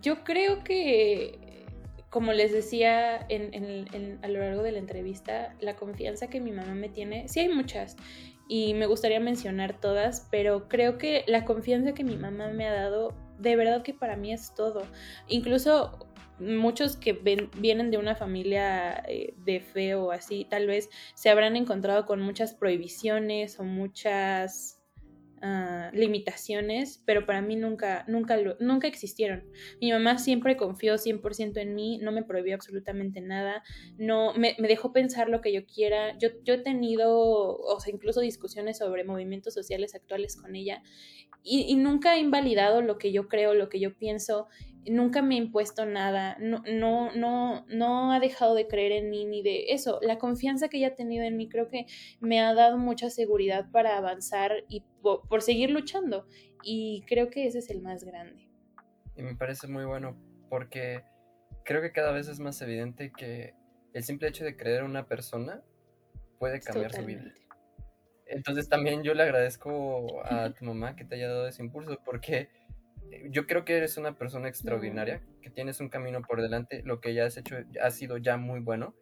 [0.00, 1.64] yo creo que,
[2.10, 6.88] como les decía a lo largo de la entrevista, la confianza que mi mamá me
[6.88, 7.94] tiene, sí hay muchas,
[8.52, 12.74] y me gustaría mencionar todas, pero creo que la confianza que mi mamá me ha
[12.74, 14.82] dado, de verdad que para mí es todo.
[15.26, 16.06] Incluso
[16.38, 17.14] muchos que
[17.56, 22.20] vienen de una familia eh, de fe o así, tal vez se habrán encontrado con
[22.20, 24.81] muchas prohibiciones o muchas
[25.44, 29.42] Ah, limitaciones, pero para mí nunca, nunca, nunca existieron.
[29.80, 33.64] Mi mamá siempre confió 100% en mí, no me prohibió absolutamente nada,
[33.98, 36.16] no, me, dejó pensar lo que yo quiera.
[36.16, 40.80] Yo, yo he tenido, o sea, incluso discusiones sobre movimientos sociales actuales con ella
[41.42, 44.46] y, y nunca he invalidado lo que yo creo, lo que yo pienso
[44.86, 49.24] nunca me ha impuesto nada, no, no, no, no ha dejado de creer en mí
[49.24, 49.98] ni de eso.
[50.02, 51.86] La confianza que ella ha tenido en mí creo que
[52.20, 56.26] me ha dado mucha seguridad para avanzar y por, seguir luchando.
[56.62, 58.48] Y creo que ese es el más grande.
[59.16, 60.16] Y me parece muy bueno
[60.48, 61.02] porque
[61.64, 63.54] creo que cada vez es más evidente que
[63.92, 65.62] el simple hecho de creer en una persona
[66.38, 67.32] puede cambiar su vida.
[68.26, 72.48] Entonces también yo le agradezco a tu mamá que te haya dado ese impulso porque
[73.30, 77.14] yo creo que eres una persona extraordinaria, que tienes un camino por delante, lo que
[77.14, 78.94] ya has hecho ha sido ya muy bueno.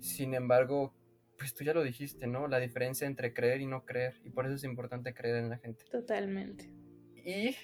[0.00, 0.94] Sin embargo,
[1.38, 2.48] pues tú ya lo dijiste, ¿no?
[2.48, 5.58] La diferencia entre creer y no creer, y por eso es importante creer en la
[5.58, 5.84] gente.
[5.90, 6.70] Totalmente.
[7.24, 7.56] Y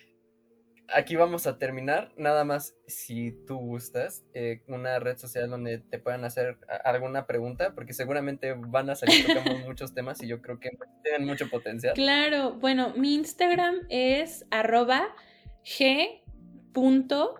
[0.89, 2.13] aquí vamos a terminar.
[2.17, 7.75] Nada más, si tú gustas, eh, una red social donde te puedan hacer alguna pregunta,
[7.75, 10.71] porque seguramente van a salir tocando muchos temas y yo creo que
[11.03, 11.95] tienen mucho potencial.
[11.95, 15.09] Claro, bueno, mi Instagram es arroba
[15.69, 17.35] g.briela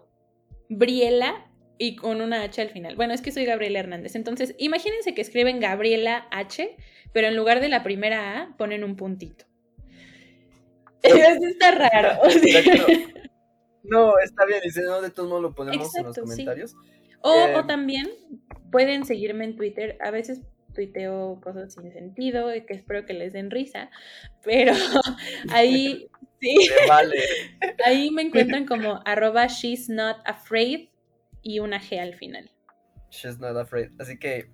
[1.79, 2.97] y con una H al final.
[2.97, 4.17] Bueno, es que soy Gabriela Hernández.
[4.17, 6.77] Entonces, imagínense que escriben Gabriela H,
[7.13, 9.47] pero en lugar de la primera A ponen un puntito.
[11.03, 12.21] Eso está raro.
[13.85, 16.75] No, está bien, no, de todos modos lo ponemos en los comentarios.
[17.23, 18.07] O, o, eh, también
[18.71, 19.97] pueden seguirme en Twitter.
[20.03, 20.43] A veces
[20.75, 23.91] tuiteo cosas sin sentido, que espero que les den risa,
[24.45, 24.73] pero
[25.51, 26.09] ahí
[26.41, 26.69] sí.
[26.87, 27.19] Vale.
[27.85, 30.89] Ahí me encuentran como arroba she's not afraid
[31.43, 32.51] y una G al final.
[33.11, 33.91] She's not afraid.
[33.99, 34.51] Así que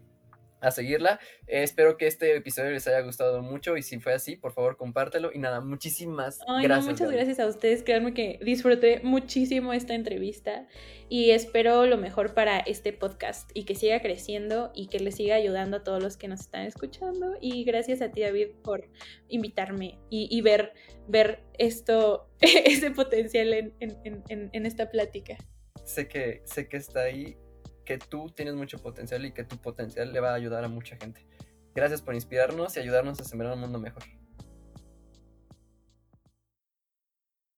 [0.64, 1.20] a seguirla.
[1.46, 4.76] Eh, espero que este episodio les haya gustado mucho y si fue así, por favor,
[4.76, 5.30] compártelo.
[5.32, 6.86] Y nada, muchísimas gracias.
[6.86, 7.82] muchas gracias a ustedes.
[7.82, 10.66] Créanme que disfruté muchísimo esta entrevista
[11.08, 15.36] y espero lo mejor para este podcast y que siga creciendo y que le siga
[15.36, 17.34] ayudando a todos los que nos están escuchando.
[17.40, 18.88] Y gracias a ti, David, por
[19.28, 20.72] invitarme y, ver,
[21.08, 25.36] ver esto, ese potencial en, en esta plática.
[25.84, 27.36] Sé que, sé que está ahí
[27.84, 30.96] que tú tienes mucho potencial y que tu potencial le va a ayudar a mucha
[30.96, 31.26] gente.
[31.74, 34.02] Gracias por inspirarnos y ayudarnos a sembrar un mundo mejor.